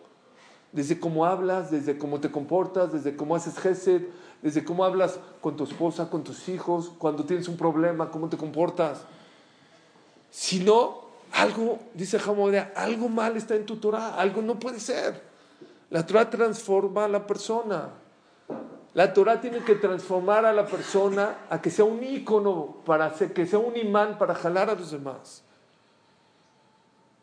Desde 0.70 1.00
cómo 1.00 1.24
hablas, 1.24 1.70
desde 1.70 1.96
cómo 1.96 2.20
te 2.20 2.30
comportas, 2.30 2.92
desde 2.92 3.16
cómo 3.16 3.34
haces 3.34 3.58
gesed, 3.58 4.02
desde 4.42 4.62
cómo 4.62 4.84
hablas 4.84 5.18
con 5.40 5.56
tu 5.56 5.64
esposa, 5.64 6.10
con 6.10 6.22
tus 6.22 6.48
hijos, 6.50 6.92
cuando 6.98 7.24
tienes 7.24 7.48
un 7.48 7.56
problema, 7.56 8.10
cómo 8.10 8.28
te 8.28 8.36
comportas. 8.36 9.02
Si 10.30 10.60
no, 10.60 11.04
algo, 11.32 11.78
dice 11.94 12.18
Hamodia, 12.18 12.72
algo 12.76 13.08
mal 13.08 13.38
está 13.38 13.54
en 13.54 13.64
tu 13.64 13.76
Torah, 13.76 14.16
algo 14.16 14.42
no 14.42 14.58
puede 14.58 14.80
ser. 14.80 15.22
La 15.88 16.04
Torah 16.04 16.28
transforma 16.28 17.06
a 17.06 17.08
la 17.08 17.26
persona. 17.26 17.90
La 18.94 19.12
Torah 19.12 19.40
tiene 19.40 19.58
que 19.58 19.74
transformar 19.74 20.44
a 20.46 20.52
la 20.52 20.66
persona 20.66 21.46
a 21.50 21.60
que 21.60 21.70
sea 21.70 21.84
un 21.84 22.02
ícono, 22.02 22.76
para 22.86 23.06
hacer, 23.06 23.32
que 23.32 23.46
sea 23.46 23.58
un 23.58 23.76
imán 23.76 24.18
para 24.18 24.34
jalar 24.34 24.70
a 24.70 24.74
los 24.74 24.92
demás. 24.92 25.42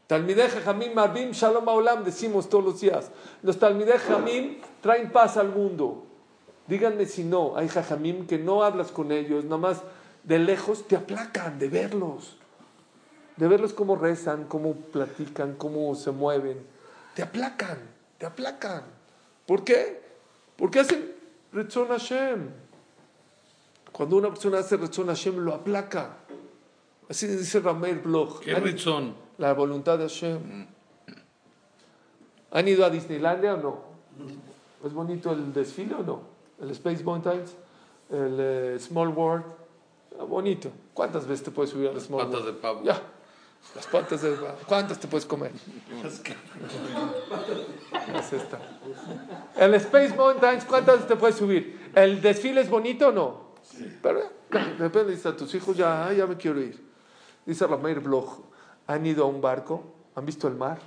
Talmideh 0.07 0.49
Jamim 0.49 0.93
Marbim 0.93 1.31
Shalom 1.31 1.67
Aulam, 1.69 2.03
decimos 2.03 2.49
todos 2.49 2.65
los 2.65 2.81
días. 2.81 3.09
Los 3.41 3.57
Talmideh 3.57 3.99
Jamim 3.99 4.57
traen 4.81 5.11
paz 5.11 5.37
al 5.37 5.49
mundo. 5.49 6.05
Díganme 6.67 7.05
si 7.05 7.23
no, 7.23 7.55
hay 7.55 7.69
Jajamim 7.69 8.27
que 8.27 8.37
no 8.37 8.63
hablas 8.63 8.91
con 8.91 9.11
ellos, 9.11 9.45
nada 9.45 9.57
más 9.57 9.81
de 10.23 10.39
lejos 10.39 10.87
te 10.87 10.95
aplacan 10.95 11.57
de 11.57 11.69
verlos 11.69 12.37
de 13.41 13.47
verlos 13.47 13.73
cómo 13.73 13.95
rezan, 13.95 14.45
cómo 14.45 14.75
platican, 14.75 15.55
cómo 15.55 15.95
se 15.95 16.11
mueven. 16.11 16.63
Te 17.15 17.23
aplacan, 17.23 17.79
te 18.19 18.27
aplacan. 18.27 18.83
¿Por 19.47 19.63
qué? 19.63 19.99
Porque 20.57 20.79
hacen 20.79 21.10
Retzon 21.53 21.87
Hashem. 21.87 22.49
Cuando 23.91 24.17
una 24.17 24.29
persona 24.29 24.59
hace 24.59 24.77
Retzon 24.77 25.07
Hashem, 25.07 25.37
lo 25.37 25.53
aplaca. 25.53 26.17
Así 27.09 27.27
dice 27.27 27.59
Rameir 27.59 28.01
Bloch. 28.01 28.39
¿Qué 28.39 28.55
Retzon? 28.55 29.13
La 29.37 29.53
voluntad 29.53 29.97
de 29.97 30.05
Hashem. 30.05 30.67
¿Han 32.51 32.67
ido 32.67 32.85
a 32.85 32.89
Disneylandia 32.89 33.55
o 33.55 33.57
no? 33.57 33.81
¿Es 34.85 34.93
bonito 34.93 35.31
el 35.31 35.53
desfile 35.53 35.95
o 35.95 36.03
no? 36.03 36.21
El 36.61 36.71
Space 36.71 37.03
Mountains, 37.03 37.55
el 38.09 38.37
eh, 38.39 38.79
Small 38.79 39.09
World. 39.09 39.45
Ah, 40.19 40.23
bonito. 40.23 40.69
¿Cuántas 40.93 41.25
veces 41.27 41.45
te 41.45 41.51
puedes 41.51 41.71
subir 41.71 41.89
al 41.89 41.99
Small 41.99 42.25
Patas 42.25 42.41
World? 42.41 42.55
de 42.55 42.61
pavo. 42.61 42.83
Ya. 42.83 43.01
Las 43.75 43.87
patas 43.87 44.21
de 44.21 44.35
¿Cuántas 44.67 44.99
te 44.99 45.07
puedes 45.07 45.25
comer? 45.25 45.51
Es 48.17 48.33
esta. 48.33 48.59
El 49.55 49.73
Space 49.75 50.13
Mountains, 50.15 50.65
¿cuántas 50.65 51.07
te 51.07 51.15
puedes 51.15 51.37
subir? 51.37 51.91
¿El 51.95 52.21
desfile 52.21 52.61
es 52.61 52.69
bonito 52.69 53.07
o 53.09 53.11
no? 53.11 53.51
Pero 54.01 54.21
ya, 54.51 54.65
depende, 54.77 55.13
dice 55.13 55.29
a 55.29 55.35
tus 55.37 55.53
hijos, 55.55 55.77
ya, 55.77 56.07
"Ay, 56.07 56.17
ya 56.17 56.27
me 56.27 56.35
quiero 56.35 56.59
ir. 56.59 56.83
Dice 57.45 57.65
Rameir 57.65 57.99
Bloch, 58.01 58.39
¿han 58.87 59.05
ido 59.05 59.23
a 59.23 59.27
un 59.27 59.39
barco? 59.41 59.83
¿Han 60.15 60.25
visto 60.25 60.47
el 60.47 60.55
mar? 60.55 60.79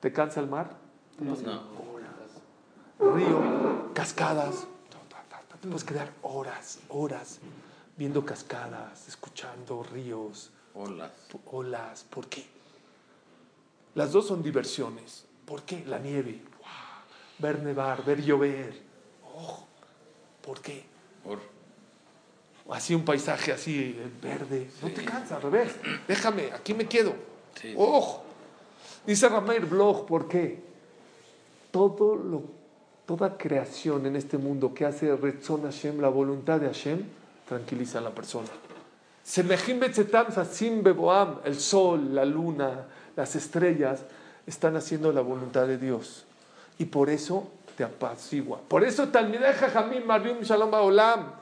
¿Te 0.00 0.12
cansa 0.12 0.40
el 0.40 0.48
mar? 0.48 0.70
No. 1.20 1.34
río, 3.14 3.92
cascadas. 3.94 4.66
Te 5.60 5.68
puedes 5.68 5.84
quedar 5.84 6.10
horas, 6.22 6.80
horas 6.88 7.38
viendo 7.96 8.24
cascadas, 8.24 9.06
escuchando 9.06 9.84
ríos, 9.84 10.50
Hola. 10.74 11.10
olas. 11.50 12.04
¿Por 12.04 12.28
qué? 12.28 12.44
Las 13.94 14.12
dos 14.12 14.26
son 14.26 14.42
diversiones. 14.42 15.26
¿Por 15.44 15.62
qué? 15.62 15.84
La 15.86 15.98
nieve. 15.98 16.40
¡Wow! 16.58 16.68
Ver 17.38 17.62
nevar, 17.62 18.04
ver 18.04 18.22
llover. 18.22 18.80
Oh, 19.34 19.66
¿Por 20.44 20.60
qué? 20.60 20.84
Por. 21.22 21.40
Así 22.70 22.94
un 22.94 23.04
paisaje 23.04 23.52
así 23.52 23.96
eh, 23.98 24.10
verde. 24.22 24.70
No 24.80 24.90
te 24.90 25.04
cansa, 25.04 25.36
al 25.36 25.42
revés. 25.42 25.74
Déjame, 26.08 26.52
aquí 26.52 26.74
me 26.74 26.86
quedo. 26.86 27.14
Sí. 27.60 27.74
¡Ojo! 27.76 28.24
Dice 29.06 29.28
Rameir 29.28 29.66
Bloch, 29.66 30.06
¿por 30.06 30.28
qué? 30.28 30.62
Todo 31.70 32.16
lo, 32.16 32.44
toda 33.04 33.36
creación 33.36 34.06
en 34.06 34.16
este 34.16 34.38
mundo 34.38 34.72
que 34.72 34.84
hace 34.84 35.14
Retzon 35.16 35.62
Hashem, 35.62 36.00
la 36.00 36.08
voluntad 36.08 36.60
de 36.60 36.66
Hashem, 36.66 37.02
tranquiliza 37.48 37.98
a 37.98 38.02
la 38.02 38.10
persona. 38.10 38.48
El 41.44 41.60
sol, 41.60 42.14
la 42.14 42.24
luna, 42.24 42.86
las 43.16 43.36
estrellas, 43.36 44.04
están 44.46 44.76
haciendo 44.76 45.12
la 45.12 45.20
voluntad 45.20 45.66
de 45.66 45.78
Dios. 45.78 46.24
Y 46.78 46.86
por 46.86 47.10
eso 47.10 47.48
te 47.76 47.84
apacigua. 47.84 48.60
Por 48.68 48.84
eso 48.84 49.08
Talmidei 49.08 49.52
Jajamim 49.54 50.04
Marium 50.04 50.40
Shalom 50.40 50.70
Baolam. 50.70 51.32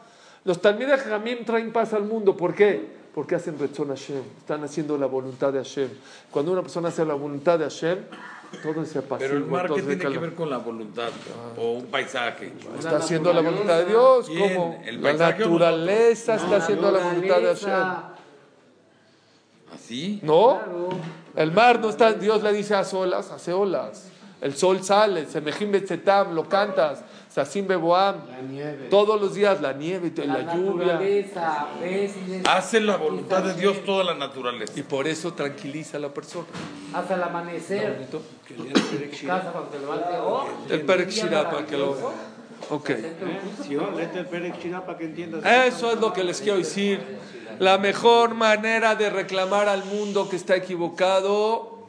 Los 0.44 0.60
Talmidei 0.60 0.98
Jajamim 0.98 1.44
traen 1.44 1.72
paz 1.72 1.92
al 1.92 2.04
mundo. 2.04 2.36
¿Por 2.36 2.54
qué? 2.54 3.00
Porque 3.14 3.34
hacen 3.34 3.58
Retzon 3.58 3.88
Hashem. 3.88 4.22
Están 4.38 4.62
haciendo 4.64 4.96
la 4.96 5.06
voluntad 5.06 5.52
de 5.52 5.58
Hashem. 5.58 5.88
Cuando 6.30 6.52
una 6.52 6.62
persona 6.62 6.88
hace 6.88 7.04
la 7.04 7.14
voluntad 7.14 7.58
de 7.58 7.64
Hashem, 7.64 7.98
todo 8.62 8.84
se 8.84 8.98
apacigua. 8.98 9.18
Pero 9.18 9.36
el 9.36 9.44
mar, 9.44 9.70
¿qué 9.72 9.82
tiene 9.82 9.98
que 9.98 10.18
ver 10.18 10.34
con 10.34 10.50
la 10.50 10.58
voluntad? 10.58 11.10
O 11.56 11.72
un 11.72 11.86
paisaje. 11.86 12.52
Está 12.78 12.96
haciendo 12.96 13.32
la 13.32 13.40
voluntad 13.40 13.78
de 13.78 13.86
Dios. 13.86 14.26
¿Quién? 14.26 14.54
¿Cómo? 14.54 14.82
¿El 14.84 15.02
La 15.02 15.12
naturaleza 15.12 16.34
está 16.36 16.56
haciendo 16.56 16.90
la 16.90 16.98
voluntad 17.00 17.38
de 17.38 17.46
Hashem. 17.46 18.20
¿Así? 19.74 20.20
¿No? 20.22 20.60
El 21.36 21.52
mar 21.52 21.80
no 21.80 21.90
está, 21.90 22.12
Dios 22.12 22.42
le 22.42 22.52
dice 22.52 22.74
a 22.74 22.82
olas, 22.92 23.30
hace 23.30 23.52
olas. 23.52 24.10
El 24.40 24.56
sol 24.56 24.82
sale, 24.82 25.26
Semejim 25.26 25.70
Betzetam, 25.70 26.34
lo 26.34 26.48
cantas, 26.48 27.04
Sasim 27.30 27.66
Beboam. 27.66 28.16
Todos 28.90 29.20
los 29.20 29.34
días 29.34 29.60
la 29.60 29.72
nieve, 29.72 30.12
y 30.14 30.20
la, 30.26 30.38
la 30.38 30.54
lluvia. 30.54 31.00
Hace 32.48 32.80
la 32.80 32.96
voluntad 32.96 33.44
de 33.44 33.54
Dios 33.54 33.84
toda 33.84 34.02
la 34.02 34.14
naturaleza. 34.14 34.72
Y 34.76 34.82
por 34.82 35.06
eso 35.06 35.32
tranquiliza 35.32 35.96
a 35.96 36.00
la 36.00 36.08
persona. 36.12 36.46
hasta 36.92 37.14
el 37.14 37.22
amanecer. 37.22 38.08
Oh, 40.24 40.46
El 40.68 40.82
Perek 40.82 41.10
Shirah, 41.10 41.50
para 41.50 41.66
que 41.66 41.76
lo 41.76 41.94
maravilloso. 41.94 42.12
Ok. 42.68 42.90
Oh, 42.90 44.00
entiendas. 45.00 45.44
Eso 45.44 45.92
es 45.92 46.00
lo 46.00 46.12
que 46.12 46.24
les 46.24 46.40
quiero 46.40 46.58
decir. 46.58 47.00
La 47.58 47.78
mejor 47.78 48.34
manera 48.34 48.96
de 48.96 49.08
reclamar 49.08 49.68
al 49.68 49.84
mundo 49.84 50.28
que 50.28 50.36
está 50.36 50.56
equivocado 50.56 51.86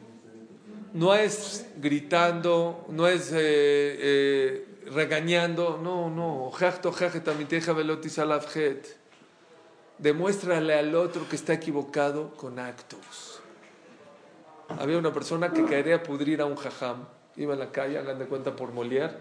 no 0.92 1.14
es 1.14 1.66
gritando, 1.78 2.84
no 2.90 3.08
es 3.08 3.32
eh, 3.32 3.36
eh, 3.38 4.66
regañando, 4.94 5.78
no, 5.82 6.10
no. 6.10 6.50
Demuéstrale 9.98 10.74
al 10.74 10.94
otro 10.94 11.28
que 11.28 11.36
está 11.36 11.52
equivocado 11.52 12.32
con 12.34 12.58
actos. 12.58 13.40
Había 14.68 14.98
una 14.98 15.12
persona 15.12 15.52
que 15.52 15.64
quería 15.64 16.02
pudrir 16.02 16.40
a 16.40 16.46
un 16.46 16.56
jajam. 16.56 17.04
Iba 17.36 17.54
en 17.54 17.60
la 17.60 17.70
calle, 17.70 17.98
hagan 17.98 18.18
de 18.18 18.26
cuenta 18.26 18.54
por 18.56 18.72
Molière. 18.72 19.12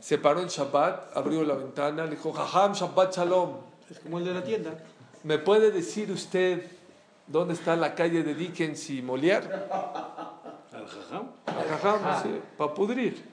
Se 0.00 0.18
paró 0.18 0.40
en 0.40 0.48
Shabbat, 0.48 1.16
abrió 1.16 1.44
la 1.44 1.54
ventana, 1.54 2.04
le 2.04 2.12
dijo, 2.12 2.32
jajam, 2.32 2.72
Shabbat 2.72 3.16
Shalom. 3.16 3.56
Es 3.90 3.98
como 4.00 4.18
el 4.18 4.24
de 4.24 4.34
la 4.34 4.42
tienda. 4.42 4.72
¿Me 5.22 5.38
puede 5.38 5.70
decir 5.70 6.10
usted 6.10 6.66
dónde 7.26 7.54
está 7.54 7.76
la 7.76 7.94
calle 7.94 8.22
de 8.22 8.34
Dickens 8.34 8.90
y 8.90 9.02
Molière? 9.02 9.44
Al 10.72 10.86
jajam. 10.86 11.28
Al 11.46 11.68
jajam, 11.68 12.22
sí, 12.22 12.40
para 12.56 12.74
pudrir. 12.74 13.31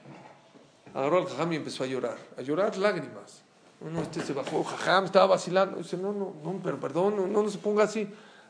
Agarró 0.94 1.18
al 1.18 1.26
jajam 1.26 1.52
y 1.52 1.56
empezó 1.56 1.84
a 1.84 1.86
llorar, 1.86 2.18
a 2.36 2.42
llorar 2.42 2.76
lágrimas. 2.76 3.42
No, 3.80 3.90
no, 3.90 4.02
este 4.02 4.20
se 4.22 4.32
bajó, 4.32 4.62
jajam, 4.64 5.06
estaba 5.06 5.26
vacilando. 5.26 5.78
Dice, 5.78 5.96
no, 5.96 6.12
no, 6.12 6.34
no, 6.42 6.60
pero 6.62 6.78
perdón, 6.78 7.16
no, 7.16 7.26
no, 7.26 7.42
no 7.42 7.48
se 7.48 7.58
ponga 7.58 7.84
así. 7.84 8.08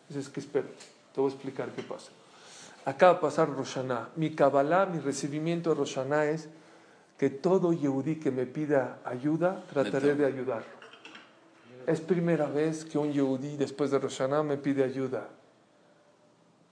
Dice, 0.09 0.21
es 0.21 0.29
que 0.29 0.41
espera, 0.41 0.67
te 1.15 1.21
voy 1.21 1.31
a 1.31 1.35
explicar 1.35 1.69
qué 1.71 1.83
pasa. 1.83 2.11
Acaba 2.85 3.15
de 3.15 3.21
pasar 3.21 3.49
Roshaná. 3.49 4.09
Mi 4.17 4.35
Kabbalah, 4.35 4.87
mi 4.87 4.99
recibimiento 4.99 5.71
de 5.71 5.77
Roshaná 5.77 6.25
es 6.25 6.49
que 7.19 7.29
todo 7.29 7.73
Yehudí 7.73 8.17
que 8.17 8.31
me 8.31 8.47
pida 8.47 8.99
ayuda, 9.05 9.63
trataré 9.71 10.15
de 10.15 10.25
ayudarlo. 10.25 10.81
Es 11.87 12.01
primera 12.01 12.47
vez 12.47 12.85
que 12.85 12.99
un 12.99 13.13
Yehudí 13.13 13.57
después 13.57 13.91
de 13.91 13.99
Roshaná 13.99 14.43
me 14.43 14.57
pide 14.57 14.83
ayuda. 14.83 15.29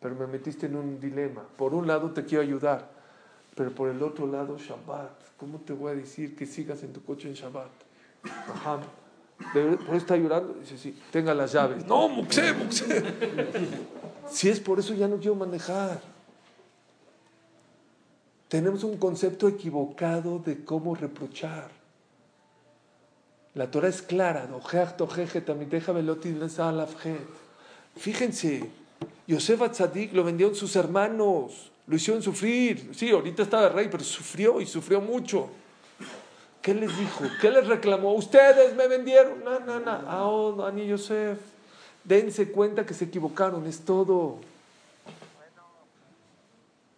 Pero 0.01 0.15
me 0.15 0.27
metiste 0.27 0.67
en 0.67 0.77
un 0.77 0.99
dilema. 0.99 1.43
Por 1.57 1.75
un 1.75 1.87
lado 1.87 2.13
te 2.13 2.25
quiero 2.25 2.43
ayudar, 2.43 2.89
pero 3.59 3.73
por 3.73 3.89
el 3.89 4.01
otro 4.05 4.29
lado 4.29 4.57
Shabbat. 4.57 5.11
¿Cómo 5.37 5.59
te 5.59 5.73
voy 5.73 5.91
a 5.91 5.95
decir 5.97 6.37
que 6.37 6.47
sigas 6.47 6.85
en 6.85 6.93
tu 6.93 7.03
coche 7.03 7.27
en 7.27 7.35
Shabbat? 7.35 7.73
¿Por 9.53 9.63
eso 9.63 9.95
está 9.95 10.17
llorando? 10.17 10.55
Dice, 10.55 10.79
sí, 10.79 10.97
tenga 11.11 11.35
las 11.35 11.51
llaves. 11.53 11.85
No, 11.85 12.09
muxé, 12.09 12.53
muxé. 12.53 13.03
Si 14.31 14.49
es 14.49 14.61
por 14.61 14.79
eso 14.79 14.95
ya 14.95 15.09
no 15.09 15.17
quiero 15.17 15.35
manejar. 15.35 16.01
Tenemos 18.47 18.85
un 18.85 18.97
concepto 18.97 19.49
equivocado 19.49 20.39
de 20.39 20.65
cómo 20.65 20.95
reprochar. 20.95 21.69
La 23.55 23.69
Torah 23.69 23.89
es 23.89 24.03
clara. 24.03 24.49
Fíjense, 27.97 28.71
Yosef 29.27 29.63
Atzadik 29.63 30.13
lo 30.13 30.23
vendieron 30.23 30.55
sus 30.55 30.77
hermanos, 30.77 31.73
lo 31.89 31.97
hicieron 31.97 32.23
sufrir. 32.23 32.91
Sí, 32.95 33.11
ahorita 33.11 33.43
está 33.43 33.63
de 33.63 33.71
rey, 33.71 33.89
pero 33.91 34.05
sufrió 34.05 34.61
y 34.61 34.67
sufrió 34.67 35.01
mucho. 35.01 35.49
¿Qué 36.61 36.75
les 36.75 36.97
dijo? 36.99 37.25
¿Qué 37.41 37.51
les 37.51 37.67
reclamó? 37.67 38.13
Ustedes 38.15 38.77
me 38.77 38.87
vendieron. 38.89 39.43
No, 39.43 39.59
no, 39.61 39.81
no. 39.81 39.91
Ah, 39.91 40.69
Ani 40.69 40.87
Yosef. 40.87 41.39
Dense 42.05 42.53
cuenta 42.53 42.85
que 42.85 42.95
se 42.95 43.07
equivocaron, 43.07 43.67
es 43.67 43.81
todo. 43.81 44.39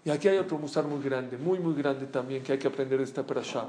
Y 0.04 0.10
aquí 0.10 0.28
hay 0.28 0.38
otro 0.38 0.58
musar 0.58 0.84
muy 0.84 1.02
grande, 1.02 1.36
muy, 1.36 1.58
muy 1.58 1.74
grande 1.74 2.06
también, 2.06 2.42
que 2.42 2.52
hay 2.52 2.58
que 2.58 2.68
aprender 2.68 2.98
de 2.98 3.04
esta 3.04 3.24
perashá. 3.24 3.66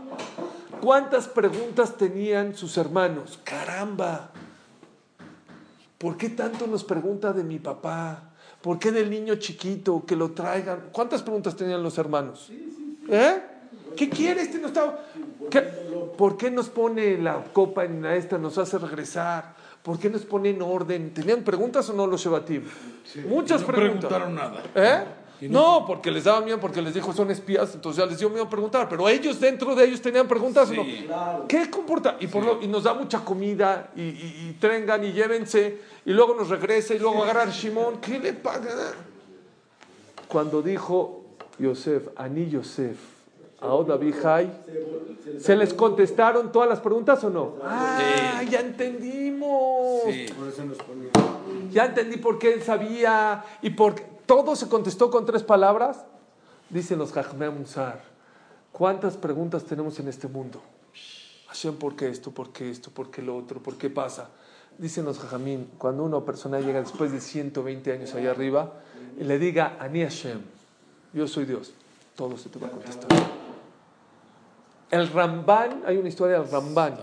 ¿Cuántas 0.80 1.28
preguntas 1.28 1.98
tenían 1.98 2.56
sus 2.56 2.78
hermanos? 2.78 3.40
Caramba. 3.44 4.32
¿Por 5.98 6.18
qué 6.18 6.30
tanto 6.30 6.68
nos 6.68 6.84
pregunta 6.84 7.34
de 7.34 7.44
mi 7.44 7.60
papá? 7.60 8.31
¿Por 8.62 8.78
qué 8.80 8.92
del 8.92 9.10
niño 9.10 9.36
chiquito 9.36 10.04
que 10.06 10.16
lo 10.16 10.32
traigan? 10.32 10.90
¿Cuántas 10.92 11.22
preguntas 11.24 11.56
tenían 11.56 11.82
los 11.82 11.98
hermanos? 11.98 12.52
¿Eh? 13.10 13.42
¿Qué 13.96 14.10
quiere 14.10 14.42
este? 14.42 14.60
No 14.60 14.68
está... 14.68 15.00
¿Qué? 15.50 15.62
¿Por 16.18 16.38
qué 16.38 16.52
nos 16.52 16.70
pone 16.70 17.18
la 17.18 17.44
copa 17.52 17.84
en 17.86 18.02
la 18.04 18.16
esta? 18.16 18.38
Nos 18.38 18.58
hace 18.58 18.78
regresar. 18.78 19.56
¿Por 19.82 19.98
qué 20.00 20.10
nos 20.10 20.22
pone 20.22 20.52
en 20.52 20.62
orden? 20.62 21.14
¿Tenían 21.14 21.42
preguntas 21.44 21.90
o 21.90 21.94
no 21.94 22.06
los 22.06 22.22
Shebatim? 22.22 22.64
Muchas 23.28 23.62
No 23.62 23.68
preguntas. 23.68 24.10
preguntaron 24.12 24.36
nada. 24.36 24.64
¿Eh? 24.76 25.04
No, 25.50 25.86
porque 25.88 26.12
les 26.12 26.24
daba 26.26 26.42
miedo, 26.42 26.60
porque 26.60 26.82
les 26.82 26.94
dijo 26.94 27.12
son 27.14 27.32
espías, 27.32 27.74
entonces 27.74 28.04
ya 28.04 28.10
les 28.10 28.20
dio 28.20 28.30
miedo 28.30 28.48
preguntar. 28.50 28.88
Pero 28.90 29.08
ellos 29.10 29.40
dentro 29.40 29.74
de 29.76 29.86
ellos 29.86 30.02
tenían 30.02 30.28
preguntas. 30.28 30.70
¿o 30.70 30.74
Sí. 30.74 31.06
¿no? 31.10 31.48
¿Qué 31.48 31.70
comporta? 31.70 32.18
Y, 32.20 32.28
por 32.28 32.44
lo- 32.46 32.62
y 32.62 32.68
nos 32.68 32.84
da 32.84 32.94
mucha 32.94 33.20
comida, 33.26 33.90
y, 33.96 34.02
y, 34.02 34.48
y 34.50 34.58
trengan, 34.60 35.04
y 35.04 35.12
llévense, 35.14 35.80
y 36.06 36.12
luego 36.12 36.36
nos 36.36 36.50
regresa, 36.50 36.94
y 36.94 37.00
luego 37.00 37.24
agarrar 37.24 37.50
Shimón. 37.50 38.00
¿Qué 38.02 38.20
le 38.20 38.34
paga? 38.34 38.94
Cuando 40.28 40.62
dijo 40.62 41.22
Yosef, 41.60 42.08
Ani 42.16 42.50
Yosef, 42.50 42.98
Abihai, 43.62 44.50
¿se 45.40 45.56
les 45.56 45.74
contestaron 45.74 46.52
todas 46.52 46.68
las 46.70 46.80
preguntas 46.80 47.24
o 47.24 47.30
no? 47.30 47.56
Ah, 47.64 48.42
ya 48.50 48.60
entendimos. 48.62 50.02
Sí. 50.06 50.26
Por 50.38 50.48
eso 50.48 50.66
nos 50.66 50.78
ponía. 50.78 51.10
Ya 51.72 51.86
entendí 51.86 52.18
por 52.18 52.40
qué 52.40 52.54
él 52.54 52.64
sabía 52.64 53.44
y 53.62 53.70
por 53.72 53.96
qué. 53.96 54.11
Todo 54.32 54.56
se 54.56 54.70
contestó 54.70 55.12
con 55.12 55.26
tres 55.26 55.44
palabras. 55.44 56.06
Dicen 56.70 56.98
los 56.98 57.12
Jajmé 57.12 57.50
Musar. 57.50 58.02
¿Cuántas 58.72 59.18
preguntas 59.18 59.66
tenemos 59.66 60.00
en 60.00 60.08
este 60.08 60.30
mundo? 60.30 60.62
Hashem, 61.48 61.76
¿por 61.76 61.98
qué 61.98 62.08
esto? 62.08 62.32
¿Por 62.32 62.54
qué 62.54 62.70
esto? 62.70 62.92
¿Por 62.92 63.12
qué 63.12 63.22
lo 63.22 63.36
otro? 63.36 63.62
¿Por 63.62 63.78
qué 63.78 63.90
pasa? 63.90 64.30
Dicen 64.78 65.04
los 65.04 65.20
jajamín, 65.20 65.72
cuando 65.78 66.06
una 66.06 66.22
persona 66.22 66.62
llega 66.62 66.80
después 66.80 67.12
de 67.12 67.20
120 67.20 67.92
años 67.92 68.16
allá 68.16 68.32
arriba 68.32 68.72
y 69.20 69.26
le 69.26 69.38
diga, 69.38 69.76
Ani 69.82 70.04
Hashem, 70.04 70.40
yo 71.12 71.28
soy 71.28 71.44
Dios, 71.44 71.74
todo 72.16 72.38
se 72.38 72.48
te 72.48 72.58
va 72.58 72.68
a 72.68 72.72
contestar. 72.72 73.10
El 74.92 75.10
Ramban, 75.10 75.84
hay 75.86 75.98
una 75.98 76.08
historia 76.08 76.40
del 76.40 76.50
Ramban. 76.50 76.98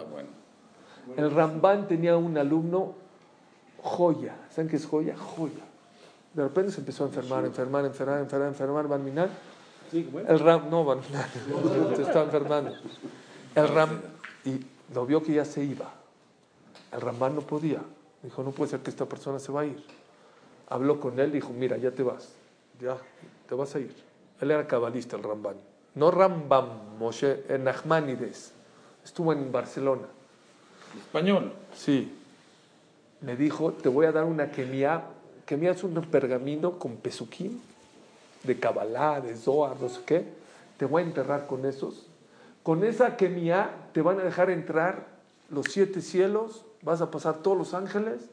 El 1.14 1.30
Ramban 1.30 1.86
tenía 1.86 2.16
un 2.16 2.38
alumno 2.38 2.94
joya. 3.82 4.34
¿Saben 4.48 4.70
qué 4.70 4.76
es 4.76 4.86
joya? 4.86 5.14
Joya. 5.14 5.67
De 6.34 6.42
repente 6.42 6.72
se 6.72 6.80
empezó 6.80 7.04
a 7.04 7.06
enfermar, 7.08 7.44
enfermar, 7.44 7.84
enfermar, 7.84 8.20
enfermar, 8.20 8.48
enfermar, 8.48 8.88
Van 8.88 9.04
Minar. 9.04 9.28
Sí, 9.90 10.04
¿cómo 10.04 10.20
es? 10.20 10.28
El 10.28 10.38
Ram, 10.38 10.70
no, 10.70 10.84
Van 10.84 11.00
Minar, 11.00 11.28
se 11.96 12.02
está 12.02 12.22
enfermando. 12.22 12.72
El 13.54 13.68
Ram, 13.68 14.00
y 14.44 14.60
lo 14.94 15.06
vio 15.06 15.22
que 15.22 15.32
ya 15.34 15.44
se 15.44 15.62
iba. 15.62 15.90
El 16.92 17.00
Ramban 17.00 17.34
no 17.34 17.42
podía. 17.42 17.80
Dijo, 18.22 18.42
no 18.42 18.50
puede 18.50 18.70
ser 18.70 18.80
que 18.80 18.90
esta 18.90 19.06
persona 19.06 19.38
se 19.38 19.52
va 19.52 19.62
a 19.62 19.66
ir. 19.66 19.82
Habló 20.68 21.00
con 21.00 21.18
él, 21.18 21.32
dijo, 21.32 21.50
mira, 21.50 21.76
ya 21.76 21.90
te 21.90 22.02
vas. 22.02 22.32
Ya, 22.80 22.96
te 23.48 23.54
vas 23.54 23.74
a 23.74 23.80
ir. 23.80 23.94
Él 24.40 24.50
era 24.50 24.66
cabalista, 24.66 25.16
el 25.16 25.22
Ramban. 25.22 25.56
No 25.94 26.10
Rambam, 26.10 26.98
Moshe, 26.98 27.44
en 27.48 27.64
Nachmanides. 27.64 28.52
Estuvo 29.04 29.32
en 29.32 29.50
Barcelona. 29.50 30.06
Español. 30.96 31.52
Sí. 31.74 32.14
Me 33.20 33.36
dijo, 33.36 33.72
te 33.72 33.88
voy 33.88 34.06
a 34.06 34.12
dar 34.12 34.24
una 34.24 34.50
kemia. 34.50 35.02
Kemia 35.48 35.70
es 35.70 35.82
un 35.82 35.94
pergamino 35.94 36.78
con 36.78 36.96
pesuquín, 36.96 37.58
de 38.44 38.60
Kabbalah, 38.60 39.22
de 39.22 39.34
Zohar, 39.34 39.80
no 39.80 39.88
sé 39.88 40.02
qué. 40.04 40.24
Te 40.76 40.84
voy 40.84 41.02
a 41.02 41.06
enterrar 41.06 41.46
con 41.46 41.64
esos. 41.64 42.06
Con 42.62 42.84
esa 42.84 43.16
kemia 43.16 43.70
te 43.94 44.02
van 44.02 44.20
a 44.20 44.24
dejar 44.24 44.50
entrar 44.50 45.06
los 45.48 45.64
siete 45.70 46.02
cielos, 46.02 46.66
vas 46.82 47.00
a 47.00 47.10
pasar 47.10 47.38
todos 47.38 47.56
los 47.56 47.72
ángeles, 47.72 48.28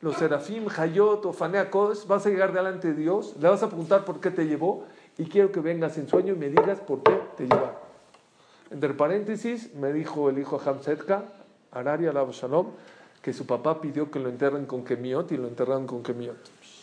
los 0.00 0.14
serafim, 0.14 0.68
Hayot, 0.68 1.26
Ofanea, 1.26 1.72
Kodesh, 1.72 2.06
vas 2.06 2.24
a 2.24 2.28
llegar 2.28 2.52
delante 2.52 2.92
de 2.92 2.94
Dios, 2.94 3.34
le 3.40 3.48
vas 3.48 3.64
a 3.64 3.66
preguntar 3.66 4.04
por 4.04 4.20
qué 4.20 4.30
te 4.30 4.46
llevó 4.46 4.84
y 5.18 5.24
quiero 5.24 5.50
que 5.50 5.58
vengas 5.58 5.98
en 5.98 6.08
sueño 6.08 6.34
y 6.34 6.36
me 6.36 6.50
digas 6.50 6.78
por 6.78 7.02
qué 7.02 7.20
te 7.36 7.48
llevaron. 7.48 7.74
Entre 8.70 8.94
paréntesis, 8.94 9.74
me 9.74 9.92
dijo 9.92 10.30
el 10.30 10.38
hijo 10.38 10.60
Hamsetka, 10.64 11.24
Arari 11.72 12.06
Alab 12.06 12.30
Shalom, 12.30 12.68
que 13.22 13.32
su 13.32 13.46
papá 13.46 13.80
pidió 13.80 14.10
que 14.10 14.18
lo 14.18 14.28
enterren 14.28 14.66
con 14.66 14.84
kemiot 14.84 15.30
y 15.32 15.36
lo 15.36 15.48
enterraron 15.48 15.86
con 15.86 16.02
kemiot. 16.02 16.36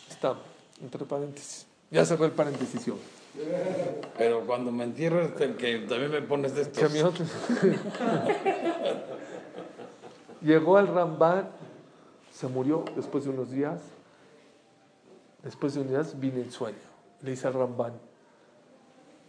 Está, 0.08 0.36
entre 0.80 1.04
paréntesis. 1.04 1.66
Ya 1.90 2.04
cerré 2.04 2.26
el 2.26 2.32
paréntesis. 2.32 2.84
yo. 2.86 2.96
Pero 4.16 4.40
cuando 4.46 4.70
me 4.72 4.84
entierres, 4.84 5.34
te- 5.36 5.54
que 5.54 5.78
también 5.80 6.10
me 6.10 6.22
pones 6.22 6.54
de 6.54 6.62
estos. 6.62 6.82
Kemiot. 6.82 7.14
Llegó 10.42 10.78
el 10.78 10.86
Ramban, 10.86 11.48
se 12.32 12.46
murió 12.46 12.84
después 12.96 13.24
de 13.24 13.30
unos 13.30 13.50
días. 13.50 13.80
Después 15.42 15.74
de 15.74 15.80
unos 15.80 15.92
días 15.92 16.20
vine 16.20 16.42
en 16.42 16.52
sueño. 16.52 16.76
Le 17.22 17.30
dice 17.32 17.46
al 17.48 17.54
Ramban, 17.54 17.94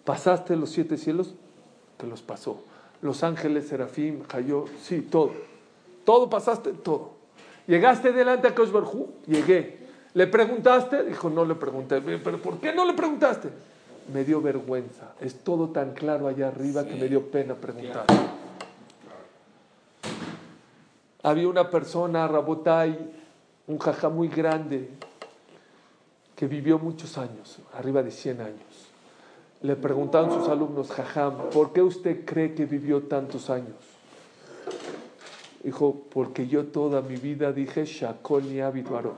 ¿pasaste 0.06 0.56
los 0.56 0.69
siete 0.69 0.98
cielos? 0.98 1.34
Te 1.98 2.06
los 2.08 2.22
pasó. 2.22 2.63
Los 3.02 3.24
ángeles, 3.24 3.67
Serafim, 3.67 4.24
Hayó, 4.34 4.65
sí, 4.84 5.02
todo. 5.02 5.32
Todo 6.10 6.28
pasaste, 6.28 6.74
todo. 6.74 7.12
¿Llegaste 7.67 8.12
delante 8.12 8.48
a 8.48 8.56
Kosh? 8.56 8.72
Llegué. 9.28 9.78
¿Le 10.15 10.26
preguntaste? 10.26 11.04
Dijo, 11.04 11.30
no 11.30 11.45
le 11.45 11.54
pregunté. 11.54 12.02
¿Pero 12.02 12.41
por 12.41 12.58
qué 12.58 12.74
no 12.74 12.84
le 12.84 12.93
preguntaste? 12.93 13.50
Me 14.12 14.24
dio 14.24 14.41
vergüenza. 14.41 15.13
Es 15.22 15.43
todo 15.43 15.69
tan 15.69 15.93
claro 15.93 16.28
allá 16.28 16.48
arriba 16.48 16.84
que 16.84 16.95
me 16.95 17.08
dio 17.08 17.30
pena 17.30 17.54
preguntar. 17.54 18.06
Había 21.22 21.48
una 21.48 21.69
persona, 21.69 22.28
Rabotai, 22.28 22.98
un 23.67 23.78
jajá 23.78 24.10
muy 24.10 24.30
grande, 24.30 24.89
que 26.36 26.48
vivió 26.48 26.80
muchos 26.80 27.19
años, 27.19 27.60
arriba 27.76 28.02
de 28.02 28.10
100 28.10 28.41
años. 28.41 28.89
Le 29.62 29.76
preguntaron 29.76 30.32
sus 30.32 30.50
alumnos, 30.50 30.89
jajam, 30.89 31.52
¿por 31.52 31.72
qué 31.72 31.84
usted 31.84 32.26
cree 32.26 32.56
que 32.56 32.65
vivió 32.65 33.04
tantos 33.04 33.52
años? 33.52 33.88
Dijo, 35.63 36.04
porque 36.10 36.48
yo 36.48 36.67
toda 36.67 37.02
mi 37.02 37.17
vida 37.17 37.52
dije 37.52 37.86
Shakol 37.86 38.43
ni 38.50 38.62
Abid 38.62 38.88
Baró. 38.88 39.13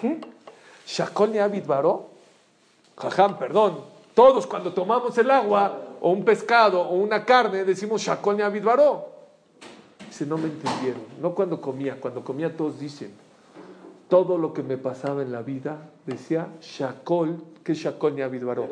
¿Qué? 0.00 0.20
¿Shakol 0.86 1.32
ni 1.32 1.38
Abid 1.38 1.64
Baró? 1.64 2.08
Jajam, 2.96 3.38
perdón. 3.38 3.80
Todos 4.14 4.46
cuando 4.46 4.72
tomamos 4.72 5.16
el 5.18 5.30
agua, 5.30 5.80
o 6.00 6.10
un 6.10 6.24
pescado, 6.24 6.82
o 6.82 6.94
una 6.96 7.24
carne, 7.24 7.64
decimos 7.64 8.02
Shakol 8.02 8.36
ni 8.36 8.42
Abid 8.42 8.64
Baró. 8.64 9.08
Dice, 10.06 10.26
no 10.26 10.38
me 10.38 10.46
entendieron. 10.46 11.02
No 11.20 11.34
cuando 11.34 11.60
comía, 11.60 12.00
cuando 12.00 12.24
comía 12.24 12.56
todos 12.56 12.78
dicen. 12.78 13.12
Todo 14.08 14.38
lo 14.38 14.52
que 14.52 14.62
me 14.62 14.76
pasaba 14.76 15.22
en 15.22 15.32
la 15.32 15.42
vida, 15.42 15.90
decía 16.04 16.48
Shakol, 16.60 17.42
que 17.64 17.72
es 17.72 17.78
Shakol 17.78 18.14
ni 18.14 18.22
Abid 18.22 18.44
Baró. 18.44 18.68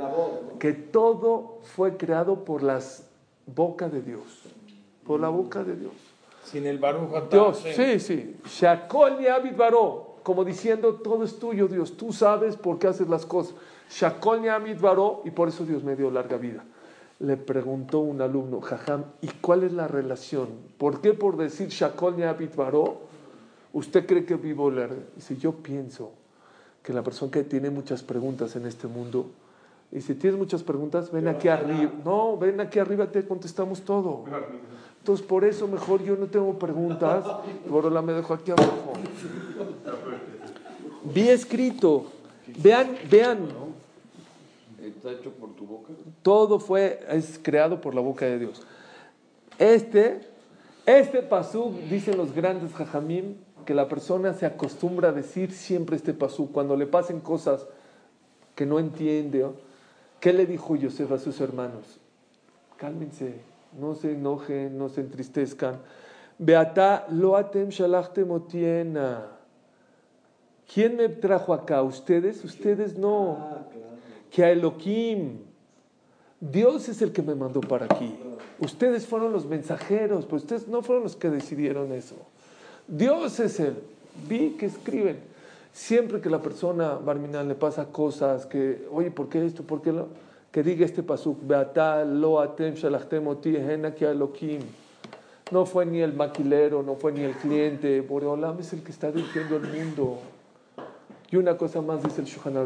Que 0.58 0.72
todo 0.72 1.58
fue 1.62 1.96
creado 1.96 2.44
por 2.44 2.62
las 2.62 3.04
boca 3.46 3.88
de 3.88 4.02
Dios. 4.02 4.51
Por 5.06 5.20
la 5.20 5.28
boca 5.28 5.64
de 5.64 5.76
Dios. 5.76 5.92
Sin 6.44 6.66
el 6.66 6.78
Baruch 6.78 7.30
Dios, 7.30 7.64
sí, 7.74 8.00
sí. 8.00 8.36
Shakol 8.46 9.18
Baró. 9.56 10.16
Como 10.22 10.44
diciendo, 10.44 10.94
todo 10.94 11.24
es 11.24 11.38
tuyo, 11.38 11.66
Dios. 11.68 11.96
Tú 11.96 12.12
sabes 12.12 12.56
por 12.56 12.78
qué 12.78 12.88
haces 12.88 13.08
las 13.08 13.26
cosas. 13.26 13.54
Shakol 13.90 14.42
Baró. 14.80 15.22
Y 15.24 15.30
por 15.30 15.48
eso 15.48 15.64
Dios 15.64 15.82
me 15.82 15.96
dio 15.96 16.10
larga 16.10 16.36
vida. 16.36 16.64
Le 17.18 17.36
preguntó 17.36 18.00
un 18.00 18.20
alumno, 18.20 18.60
Jajam, 18.60 19.04
¿y 19.20 19.28
cuál 19.40 19.62
es 19.62 19.72
la 19.72 19.86
relación? 19.86 20.48
¿Por 20.76 21.00
qué 21.00 21.14
por 21.14 21.36
decir 21.36 21.68
Shakol 21.68 22.16
Baró, 22.56 23.02
usted 23.72 24.06
cree 24.06 24.24
que 24.24 24.34
vivo 24.34 24.70
larga? 24.70 24.96
Dice, 25.14 25.36
yo 25.36 25.52
pienso 25.52 26.10
que 26.82 26.92
la 26.92 27.02
persona 27.02 27.30
que 27.30 27.44
tiene 27.44 27.70
muchas 27.70 28.02
preguntas 28.02 28.56
en 28.56 28.66
este 28.66 28.88
mundo, 28.88 29.30
y 29.92 30.00
si 30.00 30.14
tienes 30.14 30.38
muchas 30.38 30.62
preguntas, 30.62 31.12
ven 31.12 31.28
aquí 31.28 31.48
arriba. 31.48 31.92
No, 32.04 32.36
ven 32.38 32.60
aquí 32.60 32.78
arriba, 32.78 33.06
te 33.06 33.24
contestamos 33.24 33.82
todo. 33.82 34.24
Entonces, 35.02 35.26
por 35.26 35.44
eso 35.44 35.66
mejor 35.66 36.00
yo 36.04 36.14
no 36.14 36.28
tengo 36.28 36.56
preguntas, 36.60 37.24
por 37.68 37.90
la 37.90 38.02
me 38.02 38.12
dejo 38.12 38.34
aquí 38.34 38.52
abajo. 38.52 38.92
Vi 41.12 41.28
escrito, 41.28 42.06
vean, 42.58 42.96
vean, 43.10 43.48
Está 44.80 45.10
hecho 45.10 45.32
por 45.32 45.56
tu 45.56 45.66
boca. 45.66 45.92
todo 46.22 46.60
fue, 46.60 47.00
es 47.08 47.40
creado 47.42 47.80
por 47.80 47.96
la 47.96 48.00
boca 48.00 48.26
de 48.26 48.38
Dios. 48.38 48.62
Este, 49.58 50.20
este 50.86 51.22
pasú, 51.22 51.74
dicen 51.90 52.16
los 52.16 52.32
grandes 52.32 52.72
jajamim, 52.72 53.34
que 53.66 53.74
la 53.74 53.88
persona 53.88 54.34
se 54.34 54.46
acostumbra 54.46 55.08
a 55.08 55.12
decir 55.12 55.50
siempre 55.50 55.96
este 55.96 56.14
pasú, 56.14 56.52
cuando 56.52 56.76
le 56.76 56.86
pasen 56.86 57.18
cosas 57.18 57.66
que 58.54 58.66
no 58.66 58.78
entiende. 58.78 59.48
¿Qué 60.20 60.32
le 60.32 60.46
dijo 60.46 60.76
Yosef 60.76 61.10
a 61.10 61.18
sus 61.18 61.40
hermanos? 61.40 61.98
Cálmense, 62.76 63.50
no 63.78 63.94
se 63.94 64.12
enojen, 64.12 64.76
no 64.76 64.88
se 64.88 65.00
entristezcan. 65.00 65.78
Beata 66.38 67.06
lo 67.11 67.37
atem 67.37 67.68
shalachtem 67.68 68.30
otiena. 68.30 69.26
¿Quién 70.72 70.96
me 70.96 71.08
trajo 71.08 71.52
acá? 71.52 71.82
¿Ustedes? 71.82 72.44
Ustedes 72.44 72.96
no. 72.96 73.38
Que 74.30 74.44
a 74.44 74.50
Elohim. 74.50 75.38
Dios 76.40 76.88
es 76.88 77.02
el 77.02 77.12
que 77.12 77.22
me 77.22 77.35
mandó 77.35 77.61
para 77.61 77.85
aquí. 77.85 78.14
Ustedes 78.58 79.06
fueron 79.06 79.32
los 79.32 79.46
mensajeros, 79.46 80.24
pero 80.24 80.37
ustedes 80.37 80.66
no 80.66 80.82
fueron 80.82 81.04
los 81.04 81.14
que 81.14 81.30
decidieron 81.30 81.92
eso. 81.92 82.16
Dios 82.88 83.38
es 83.38 83.61
el. 83.61 83.76
Vi 84.28 84.56
que 84.58 84.66
escriben. 84.66 85.20
Siempre 85.72 86.20
que 86.20 86.28
la 86.28 86.42
persona, 86.42 86.94
Barminal, 86.94 87.48
le 87.48 87.54
pasa 87.54 87.87
cosas 87.87 88.46
que, 88.46 88.87
oye, 88.90 89.11
¿por 89.11 89.28
qué 89.28 89.44
esto? 89.44 89.62
¿Por 89.62 89.80
qué 89.80 89.92
lo? 89.92 90.08
Que 90.52 90.62
diga 90.62 90.84
este 90.84 91.02
pasuk, 91.02 91.38
Beata 91.42 92.04
lo 92.04 92.38
atem 92.38 92.74
shalachtem 92.74 93.26
oti 93.26 93.56
hena 93.56 93.94
que 93.94 94.06
a 94.06 94.10
Elohim. 94.10 94.60
No 95.50 95.64
fue 95.66 95.84
ni 95.86 96.00
el 96.00 96.12
maquilero, 96.12 96.82
no 96.82 96.94
fue 96.94 97.12
ni 97.12 97.22
el 97.22 97.32
cliente. 97.32 98.00
Boreolam 98.02 98.60
es 98.60 98.72
el 98.74 98.82
que 98.82 98.90
está 98.92 99.10
dirigiendo 99.10 99.56
el 99.56 99.62
mundo. 99.68 100.18
Y 101.30 101.36
una 101.36 101.56
cosa 101.56 101.80
más 101.80 102.02
dice 102.02 102.20
el 102.20 102.26
Shulchan 102.26 102.56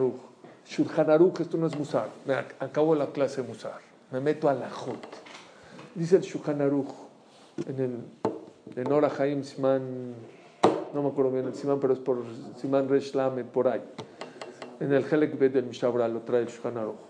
Aruch. 1.11 1.41
Esto 1.41 1.57
no 1.57 1.68
es 1.68 1.78
Musar. 1.78 2.09
Me 2.26 2.34
ac- 2.34 2.55
acabo 2.59 2.95
la 2.97 3.07
clase 3.07 3.43
de 3.43 3.49
Musar. 3.49 3.78
Me 4.11 4.20
meto 4.20 4.49
a 4.49 4.55
la 4.55 4.68
Jot. 4.68 5.07
Dice 5.95 6.16
el 6.16 6.22
Shulchan 6.22 6.61
Aruch 6.61 6.91
en 7.68 7.80
el 7.80 8.01
en 8.74 9.05
Haim 9.20 9.45
Siman, 9.45 10.12
no 10.93 11.03
me 11.03 11.09
acuerdo 11.09 11.30
bien 11.30 11.47
el 11.47 11.55
Siman, 11.55 11.78
pero 11.78 11.93
es 11.93 12.01
por 12.01 12.18
Siman 12.57 12.89
Resh 12.89 13.14
Lamed, 13.14 13.45
por 13.47 13.68
ahí. 13.68 13.80
En 14.80 14.93
el 14.93 15.05
Helek 15.05 15.39
Bet 15.39 15.53
del 15.53 15.66
Mishabra 15.66 16.09
lo 16.09 16.20
trae 16.22 16.43
el 16.43 16.49
Shulchan 16.49 16.76
Aruch. 16.78 17.06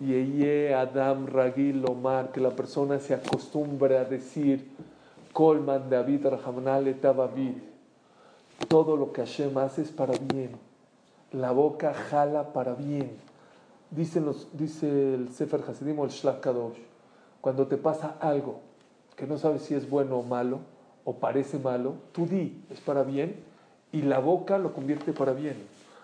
Yeye 0.00 0.74
Adam 0.74 1.26
Ragil 1.26 1.84
Omar, 1.86 2.32
que 2.32 2.40
la 2.40 2.50
persona 2.50 2.98
se 2.98 3.14
acostumbre 3.14 3.98
a 3.98 4.04
decir 4.04 4.66
Kolman 5.32 5.90
David 5.90 6.26
Rahamnal 6.26 6.88
Etabavid. 6.88 7.54
Todo 8.68 8.96
lo 8.96 9.12
que 9.12 9.20
Hashem 9.22 9.56
hace 9.58 9.82
es 9.82 9.90
para 9.90 10.14
bien. 10.18 10.50
La 11.32 11.52
boca 11.52 11.94
jala 11.94 12.52
para 12.52 12.74
bien. 12.74 13.10
Dicen 13.90 14.24
los- 14.24 14.48
dice 14.52 15.14
el 15.14 15.32
Sefer 15.32 15.62
Hasidim 15.68 15.98
o 15.98 16.04
el 16.04 16.10
Shlach 16.10 16.40
Kadosh, 16.40 16.78
cuando 17.40 17.66
te 17.66 17.76
pasa 17.76 18.16
algo 18.20 18.60
que 19.16 19.26
no 19.26 19.36
sabes 19.38 19.62
si 19.62 19.74
es 19.74 19.88
bueno 19.88 20.18
o 20.18 20.22
malo, 20.22 20.60
o 21.04 21.14
parece 21.14 21.58
malo, 21.58 21.94
tú 22.12 22.26
di, 22.26 22.62
es 22.70 22.80
para 22.80 23.02
bien, 23.02 23.36
y 23.92 24.02
la 24.02 24.18
boca 24.18 24.58
lo 24.58 24.72
convierte 24.72 25.12
para 25.12 25.32
bien. 25.32 25.56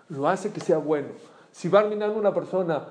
Lo 0.08 0.28
hace 0.28 0.52
que 0.52 0.60
sea 0.60 0.78
bueno. 0.78 1.08
Si 1.52 1.68
Barminan 1.68 2.10
una 2.10 2.34
persona 2.34 2.84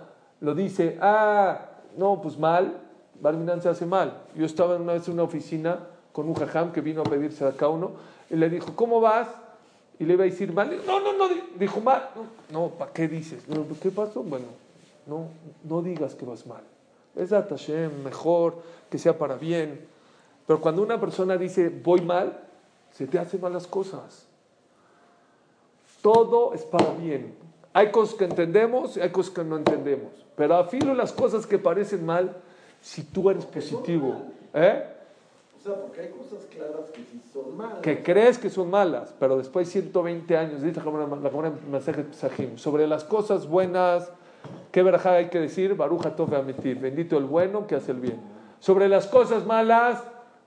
lo 0.46 0.56
dice, 0.56 0.98
ah, 1.02 1.60
no, 1.98 2.22
pues 2.22 2.38
mal, 2.38 2.78
Barminan 3.20 3.62
se 3.62 3.70
hace 3.70 3.86
mal. 3.86 4.22
Yo 4.36 4.46
estaba 4.46 4.76
una 4.76 4.94
vez 4.94 5.08
en 5.08 5.16
una 5.16 5.24
oficina 5.24 5.80
con 6.12 6.28
un 6.30 6.36
jajam 6.36 6.72
que 6.72 6.82
vino 6.82 7.02
a 7.02 7.04
pedirse 7.04 7.46
acá 7.46 7.68
uno, 7.68 7.92
y 8.30 8.36
le 8.36 8.50
dijo, 8.50 8.74
¿cómo 8.76 9.02
vas? 9.02 9.28
Y 10.00 10.06
le 10.06 10.14
iba 10.14 10.24
a 10.24 10.26
decir 10.28 10.54
mal. 10.54 10.76
No, 10.86 11.00
no, 11.00 11.14
no, 11.14 11.28
di- 11.30 11.44
dijo 11.58 11.80
mal. 11.80 12.10
No, 12.52 12.68
¿para 12.70 12.92
qué 12.92 13.08
dices? 13.08 13.44
¿Qué 13.82 13.90
pasó? 13.92 14.24
Bueno, 14.24 14.46
no, 15.08 15.28
no 15.64 15.82
digas 15.82 16.16
que 16.16 16.26
vas 16.26 16.46
mal. 16.46 16.62
Es 17.16 17.30
Hashem, 17.30 18.04
mejor, 18.04 18.56
que 18.90 18.98
sea 18.98 19.18
para 19.18 19.36
bien. 19.36 19.88
Pero 20.46 20.60
cuando 20.60 20.82
una 20.84 21.00
persona 21.00 21.38
dice 21.38 21.70
voy 21.70 22.02
mal, 22.02 22.40
se 22.92 23.08
te 23.08 23.18
hacen 23.18 23.40
malas 23.42 23.68
cosas. 23.68 24.28
Todo 26.02 26.54
es 26.54 26.64
para 26.64 26.92
bien. 26.92 27.36
Hay 27.74 27.92
cosas 27.92 28.16
que 28.16 28.26
entendemos 28.26 28.98
y 28.98 29.02
hay 29.02 29.10
cosas 29.12 29.34
que 29.34 29.44
no 29.44 29.58
entendemos. 29.58 30.12
Pero 30.36 30.56
a 30.56 30.66
filo 30.66 30.94
las 30.94 31.14
cosas 31.14 31.46
que 31.48 31.58
parecen 31.58 32.06
mal, 32.06 32.36
si 32.82 33.04
tú 33.04 33.30
eres 33.30 33.46
positivo, 33.46 34.16
¿eh? 34.54 34.84
O 35.58 35.64
sea, 35.68 35.82
porque 35.82 36.02
hay 36.02 36.10
cosas 36.10 36.46
claras 36.46 36.92
que 36.94 37.02
sí 37.02 37.22
son 37.34 37.58
malas. 37.58 37.80
que 37.80 38.04
crees 38.04 38.38
que 38.38 38.50
son 38.52 38.70
malas, 38.70 39.16
pero 39.20 39.38
después 39.38 39.68
de 39.68 39.82
120 39.82 40.38
años, 40.38 40.62
dice 40.62 40.80
la 40.84 41.48
en 41.48 41.72
Masejet 41.72 42.08
Pesachim, 42.08 42.58
sobre 42.58 42.86
las 42.86 43.04
cosas 43.04 43.48
buenas, 43.48 44.12
¿qué 44.72 44.84
verajá 44.84 45.14
hay 45.14 45.30
que 45.30 45.40
decir? 45.40 45.76
Baruch 45.76 46.06
Atov 46.06 46.36
Amitir, 46.36 46.78
bendito 46.78 47.18
el 47.18 47.26
bueno 47.26 47.66
que 47.66 47.76
hace 47.76 47.94
el 47.94 48.00
bien. 48.00 48.20
Sobre 48.60 48.88
las 48.88 49.08
cosas 49.08 49.46
malas, 49.46 50.04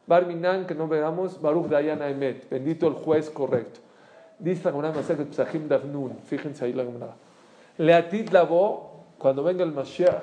Barminan, 0.07 0.67
que 0.67 0.75
no 0.75 0.87
veamos, 0.87 1.41
Baruch 1.41 1.67
Dayan 1.67 2.03
Emet, 2.03 2.49
bendito 2.49 2.87
el 2.87 2.95
juez 2.95 3.29
correcto. 3.29 3.81
Dice 4.39 4.63
la 4.65 4.71
Gemara 4.71 4.91
en 4.91 4.97
Masejet 4.97 5.27
Pesachim 5.27 5.67
Davnun, 5.67 6.17
fíjense 6.25 6.65
ahí 6.65 6.73
la 6.73 6.85
Gemara. 6.85 7.17
Leatit 7.79 8.31
Labo, 8.31 8.98
cuando 9.19 9.43
venga 9.43 9.65
el 9.65 9.73
Mashiach, 9.73 10.23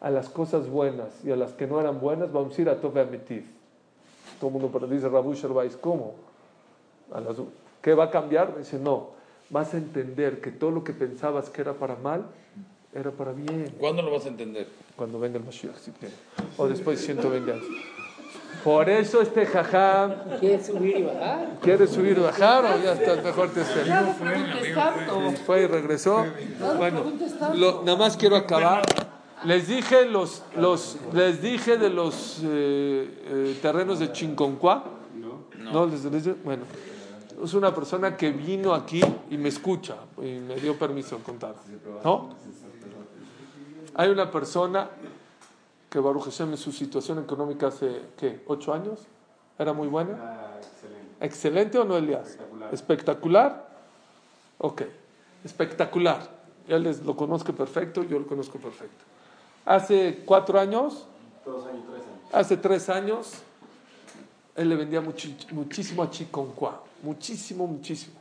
a 0.00 0.10
las 0.10 0.28
cosas 0.30 0.68
buenas 0.68 1.08
y 1.24 1.30
a 1.30 1.36
las 1.36 1.52
que 1.52 1.66
no 1.66 1.78
eran 1.80 2.00
buenas, 2.00 2.32
vamos 2.32 2.58
a 2.58 2.62
ir 2.62 2.68
a 2.70 2.80
Tov 2.80 2.98
Amitir. 2.98 3.44
Todo 4.40 4.48
el 4.48 4.60
mundo 4.62 4.86
dice 4.86 5.08
Rabu 5.08 5.34
Sherbais, 5.34 5.76
¿cómo? 5.76 6.14
A 7.12 7.20
las- 7.20 7.36
¿Qué 7.82 7.92
va 7.94 8.04
a 8.04 8.10
cambiar? 8.10 8.56
Dice, 8.56 8.78
no, 8.78 9.08
vas 9.50 9.74
a 9.74 9.76
entender 9.76 10.40
que 10.40 10.50
todo 10.50 10.70
lo 10.70 10.84
que 10.84 10.92
pensabas 10.92 11.50
que 11.50 11.60
era 11.60 11.74
para 11.74 11.96
mal, 11.96 12.24
era 12.94 13.10
para 13.10 13.32
bien. 13.32 13.74
¿Cuándo 13.78 14.02
lo 14.02 14.10
vas 14.10 14.24
a 14.24 14.28
entender? 14.28 14.66
Cuando 14.96 15.20
venga 15.20 15.38
el 15.38 15.44
Mashiach, 15.44 15.76
si 15.76 15.90
quiere. 15.92 16.14
O 16.56 16.66
después 16.66 16.98
de 17.00 17.06
120 17.06 17.52
años. 17.52 17.64
Por 18.64 18.90
eso 18.90 19.22
este 19.22 19.46
jajam 19.46 20.12
¿Quieres 20.38 20.66
subir 20.66 20.98
y 20.98 21.02
bajar? 21.04 21.48
quiere 21.62 21.86
subir 21.86 22.18
y 22.18 22.20
bajar 22.20 22.64
o 22.66 22.82
ya 22.82 22.92
está, 22.92 23.22
mejor 23.22 23.48
te 23.50 23.62
espero. 23.62 23.94
Fue 25.46 25.62
y 25.62 25.66
regresó. 25.66 26.26
Bueno, 26.76 27.04
lo- 27.54 27.82
nada 27.82 27.96
más 27.96 28.16
quiero 28.16 28.36
acabar. 28.36 28.82
Les 29.44 29.68
dije, 29.68 30.04
los, 30.04 30.42
los, 30.56 30.98
les 31.14 31.40
dije 31.40 31.78
de 31.78 31.88
los 31.88 32.40
eh, 32.44 33.08
eh, 33.24 33.58
terrenos 33.62 33.98
de 33.98 34.12
Chinconcuá. 34.12 34.84
No. 35.58 35.86
les, 35.86 36.04
les 36.04 36.24
dije? 36.24 36.36
bueno, 36.44 36.64
es 37.42 37.54
una 37.54 37.74
persona 37.74 38.16
que 38.18 38.30
vino 38.32 38.74
aquí 38.74 39.00
y 39.30 39.38
me 39.38 39.48
escucha 39.48 39.94
y 40.18 40.38
me 40.40 40.56
dio 40.56 40.78
permiso 40.78 41.16
de 41.16 41.22
contar. 41.22 41.54
¿No? 42.04 42.30
Hay 43.94 44.10
una 44.10 44.30
persona 44.30 44.90
que 45.90 45.98
Baruch 45.98 46.24
Hashem 46.24 46.52
en 46.52 46.56
su 46.56 46.70
situación 46.70 47.18
económica 47.18 47.66
hace, 47.66 48.02
¿qué? 48.16 48.42
¿Ocho 48.46 48.72
años? 48.72 49.00
¿Era 49.58 49.72
muy 49.72 49.88
buena? 49.88 50.16
¿Excelente 51.20 51.78
o 51.78 51.84
no, 51.84 51.96
Elias? 51.96 52.38
¿Espectacular? 52.70 53.68
Ok, 54.58 54.82
espectacular. 55.44 56.30
Ya 56.68 56.78
les 56.78 57.04
lo 57.04 57.16
conozco 57.16 57.52
perfecto, 57.52 58.04
yo 58.04 58.20
lo 58.20 58.26
conozco 58.26 58.58
perfecto. 58.58 59.04
Hace 59.66 60.22
cuatro 60.24 60.60
años, 60.60 61.06
hace 62.32 62.56
tres 62.56 62.88
años, 62.88 63.32
él 64.54 64.68
le 64.68 64.76
vendía 64.76 65.00
muchísimo 65.00 66.04
a 66.04 66.10
Chiconcuá, 66.10 66.82
muchísimo, 67.02 67.66
muchísimo. 67.66 68.14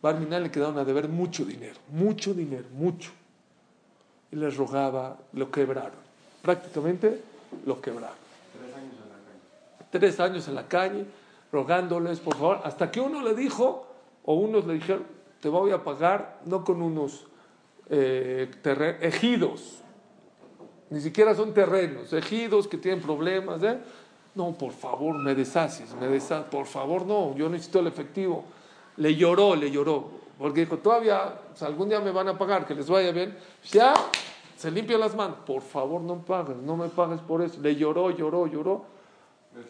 Barminan 0.00 0.44
le 0.44 0.50
quedaron 0.50 0.78
a 0.78 0.84
deber 0.84 1.08
mucho 1.08 1.44
dinero, 1.44 1.80
mucho 1.90 2.32
dinero, 2.32 2.66
mucho. 2.72 3.10
Y 4.30 4.36
les 4.36 4.56
rogaba, 4.56 5.18
lo 5.32 5.50
quebraron. 5.50 6.03
Prácticamente 6.44 7.22
lo 7.64 7.80
quebraron. 7.80 8.18
Tres 9.90 10.20
años 10.20 10.46
en 10.46 10.54
la 10.54 10.68
calle, 10.68 11.06
rogándoles, 11.50 12.20
por 12.20 12.36
favor, 12.36 12.60
hasta 12.64 12.90
que 12.90 13.00
uno 13.00 13.22
le 13.22 13.34
dijo, 13.34 13.86
o 14.24 14.34
unos 14.34 14.66
le 14.66 14.74
dijeron, 14.74 15.04
te 15.40 15.48
voy 15.48 15.70
a 15.70 15.82
pagar, 15.82 16.40
no 16.44 16.62
con 16.62 16.82
unos 16.82 17.26
eh, 17.88 18.50
ejidos, 19.00 19.78
ni 20.90 21.00
siquiera 21.00 21.34
son 21.34 21.54
terrenos, 21.54 22.12
ejidos 22.12 22.68
que 22.68 22.76
tienen 22.76 23.00
problemas, 23.00 23.62
¿eh? 23.62 23.78
No, 24.34 24.52
por 24.52 24.72
favor, 24.72 25.16
me 25.16 25.34
deshaces, 25.34 25.94
me 25.94 26.08
deshaces, 26.08 26.50
por 26.50 26.66
favor, 26.66 27.06
no, 27.06 27.34
yo 27.36 27.48
necesito 27.48 27.78
el 27.80 27.86
efectivo. 27.86 28.44
Le 28.98 29.14
lloró, 29.14 29.56
le 29.56 29.70
lloró, 29.70 30.10
porque 30.38 30.60
dijo, 30.60 30.76
todavía, 30.78 31.40
algún 31.60 31.88
día 31.88 32.00
me 32.00 32.10
van 32.10 32.28
a 32.28 32.36
pagar, 32.36 32.66
que 32.66 32.74
les 32.74 32.90
vaya 32.90 33.12
bien. 33.12 33.34
Ya, 33.70 33.94
se 34.64 34.70
limpia 34.70 34.96
las 34.96 35.14
manos, 35.14 35.36
por 35.44 35.60
favor, 35.60 36.00
no 36.00 36.24
pagues, 36.24 36.56
no 36.56 36.74
me 36.74 36.88
pagues 36.88 37.20
por 37.20 37.42
eso. 37.42 37.60
Le 37.60 37.76
lloró, 37.76 38.10
lloró, 38.10 38.46
lloró. 38.46 38.86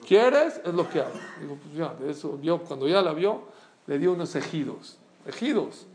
¿Quieres? 0.07 0.61
Es 0.64 0.72
lo 0.72 0.88
que 0.88 1.01
hago. 1.01 1.11
Digo, 1.40 1.59
pues 1.61 1.74
ya, 1.74 1.92
de 1.95 2.12
eso 2.12 2.38
vio, 2.40 2.61
cuando 2.61 2.86
ya 2.86 3.03
la 3.03 3.12
vio, 3.12 3.42
le 3.88 3.99
dio 3.99 4.12
unos 4.12 4.36
ejidos, 4.36 4.97
ejidos. 5.26 5.88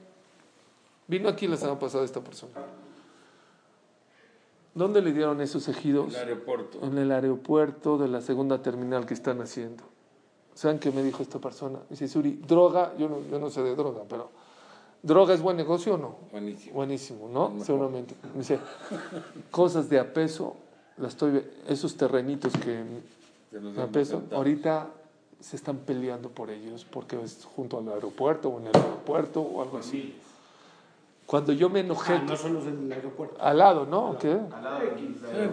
Vino 1.08 1.30
aquí 1.30 1.48
la 1.48 1.56
semana 1.56 1.80
pasada 1.80 2.04
esta 2.04 2.20
persona. 2.20 2.52
¿Dónde 4.76 5.02
le 5.02 5.14
dieron 5.14 5.40
esos 5.40 5.70
ejidos? 5.70 6.14
El 6.16 6.20
aeropuerto. 6.20 6.80
En 6.82 6.98
el 6.98 7.10
aeropuerto 7.14 7.98
de 7.98 8.10
la 8.10 8.20
segunda 8.20 8.62
terminal 8.62 9.06
que 9.06 9.14
están 9.14 9.40
haciendo. 9.40 9.86
¿Saben 10.56 10.78
qué 10.78 10.92
me 10.92 11.04
dijo 11.04 11.24
esta 11.24 11.40
persona? 11.40 11.80
Dice, 11.90 12.10
Suri, 12.10 12.34
droga, 12.46 12.92
yo 12.98 13.08
no, 13.08 13.22
yo 13.32 13.40
no 13.40 13.50
sé 13.50 13.64
de 13.64 13.78
droga, 13.78 14.02
pero 14.10 14.30
¿droga 15.04 15.34
es 15.34 15.42
buen 15.42 15.58
negocio 15.58 15.96
o 15.96 15.98
no? 15.98 16.16
Buenísimo. 16.32 16.74
Buenísimo, 16.76 17.30
¿no? 17.32 17.64
Seguramente. 17.64 18.16
Me 18.34 18.40
Dice, 18.40 18.60
cosas 19.52 19.90
de 19.90 20.00
a 20.00 20.14
peso, 20.14 20.56
las 20.98 21.10
estoy, 21.14 21.32
ve- 21.32 21.52
esos 21.68 21.96
terrenitos 21.96 22.54
que 22.54 22.84
Que 23.52 23.60
nos 23.60 23.78
a 23.78 23.82
hemos 23.82 23.92
peso, 23.94 24.18
sentado. 24.20 24.38
ahorita 24.38 24.88
se 25.40 25.56
están 25.56 25.78
peleando 25.78 26.30
por 26.30 26.50
ellos 26.50 26.86
porque 26.90 27.22
es 27.24 27.48
junto 27.56 27.78
al 27.80 27.88
aeropuerto 27.90 28.50
o 28.50 28.60
en 28.60 28.68
el 28.68 28.76
aeropuerto 28.76 29.42
o 29.42 29.62
algo 29.62 29.78
así. 29.78 30.16
Cuando 31.26 31.54
yo 31.54 31.70
me 31.70 31.82
enojé, 31.82 32.14
Ah, 32.14 32.24
no 32.28 32.36
solo 32.36 32.60
en 32.64 32.86
el 32.86 32.92
aeropuerto. 32.92 33.38
al 33.40 33.58
lado, 33.60 33.86
¿no? 33.86 34.18
¿Qué? 34.18 34.36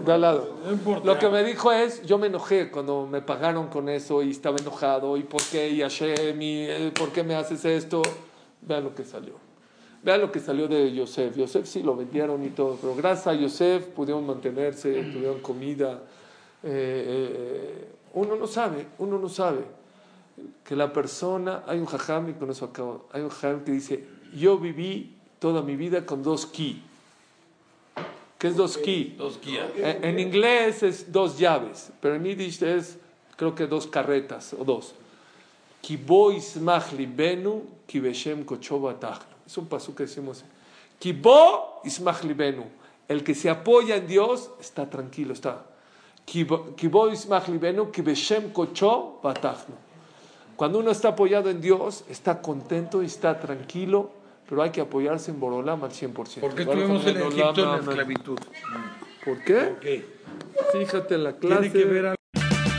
De 0.07 0.13
al 0.13 0.21
lado. 0.23 0.57
No 0.65 0.73
importa. 0.73 1.05
Lo 1.07 1.19
que 1.19 1.29
me 1.29 1.45
dijo 1.45 1.71
es, 1.71 2.03
yo 2.07 2.17
me 2.17 2.29
enojé 2.29 2.71
cuando 2.71 3.07
me 3.07 3.21
pagaron 3.21 3.69
con 3.69 3.89
eso 3.91 4.23
y 4.23 4.31
estaba 4.31 4.57
enojado 4.57 5.17
y 5.19 5.23
por 5.25 5.43
qué 5.43 5.69
y 5.69 5.83
Hashem 5.83 6.41
y 6.41 6.91
por 6.93 7.11
qué 7.13 7.23
me 7.23 7.35
haces 7.35 7.65
esto. 7.67 8.01
Vean 8.67 8.85
lo 8.85 8.95
que 8.95 9.05
salió. 9.05 9.35
Vean 10.03 10.21
lo 10.21 10.31
que 10.31 10.41
salió 10.41 10.69
de 10.69 10.93
Yosef. 10.93 11.37
Yosef 11.37 11.67
sí 11.67 11.83
lo 11.83 11.97
vendieron 11.97 12.45
y 12.45 12.51
todo, 12.51 12.77
pero 12.81 12.95
gracias 12.95 13.29
a 13.29 13.35
Yosef 13.35 13.87
pudieron 13.87 14.27
mantenerse, 14.27 15.03
tuvieron 15.13 15.41
comida. 15.41 16.03
Eh, 16.63 17.05
eh, 17.09 17.89
uno 18.15 18.37
no 18.37 18.47
sabe, 18.47 18.87
uno 18.99 19.19
no 19.19 19.29
sabe 19.29 19.65
que 20.65 20.77
la 20.77 20.93
persona, 20.93 21.63
hay 21.67 21.79
un 21.79 21.87
jajam 21.87 22.31
y 22.31 22.35
con 22.35 22.51
eso 22.51 22.67
acabo, 22.67 23.07
hay 23.13 23.23
un 23.23 23.31
jajam 23.31 23.65
que 23.65 23.73
dice, 23.73 24.05
yo 24.35 24.59
viví 24.59 25.15
toda 25.39 25.63
mi 25.63 25.77
vida 25.77 26.05
con 26.05 26.23
dos 26.23 26.47
ki. 26.47 26.83
¿Qué 28.39 28.49
es 28.49 28.57
dos 28.57 28.77
ki? 28.77 29.15
Dos 29.17 29.39
Kia. 29.39 29.71
En, 29.77 30.05
en 30.05 30.19
inglés 30.19 30.83
es 30.83 31.11
dos 31.11 31.39
llaves, 31.39 31.91
pero 32.01 32.17
en 32.17 32.25
yiddish 32.25 32.63
es 32.63 32.99
creo 33.37 33.55
que 33.55 33.67
dos 33.67 33.87
carretas 33.87 34.55
o 34.55 34.65
dos. 34.65 34.95
Kibo 35.87 36.33
ismach 36.33 36.93
libenu, 36.93 37.63
kibeshem. 37.87 38.45
Es 39.47 39.57
un 39.57 39.69
pasú 39.69 39.95
que 39.95 40.03
decimos. 40.03 40.45
Kibo 40.99 41.81
ismach 41.85 42.25
libenu. 42.25 42.65
El 43.07 43.23
que 43.23 43.37
se 43.37 43.49
apoya 43.49 43.95
en 43.95 44.09
Dios 44.09 44.51
está 44.59 44.91
tranquilo, 44.91 45.33
está. 45.33 45.65
Kibo 46.25 47.09
ismach 47.09 47.47
libenu, 47.47 47.93
kibeshem 47.93 48.53
kocho. 48.53 49.21
Cuando 50.57 50.81
uno 50.81 50.91
está 50.91 51.11
apoyado 51.11 51.51
en 51.51 51.61
Dios, 51.61 52.03
está 52.09 52.43
contento 52.43 53.01
y 53.05 53.07
está 53.07 53.39
tranquilo, 53.39 54.11
pero 54.49 54.63
hay 54.63 54.71
que 54.71 54.81
apoyarse 54.81 55.31
en 55.31 55.39
Borolam 55.39 55.85
al 55.85 55.93
100%. 55.93 56.41
¿Por 56.41 56.53
qué 56.57 56.63
estuvimos 56.63 57.07
en 57.07 57.17
Egipto 57.19 57.63
en 57.63 57.71
la 57.71 57.77
esclavitud? 57.77 58.41
¿Por 59.25 59.45
qué? 59.45 60.05
Fíjate 60.73 61.15
en 61.15 61.23
la 61.23 61.37
clase. 61.37 61.71
Tiene 61.71 61.73
que 61.73 61.85
ver 61.89 62.07
algo. 62.07 62.17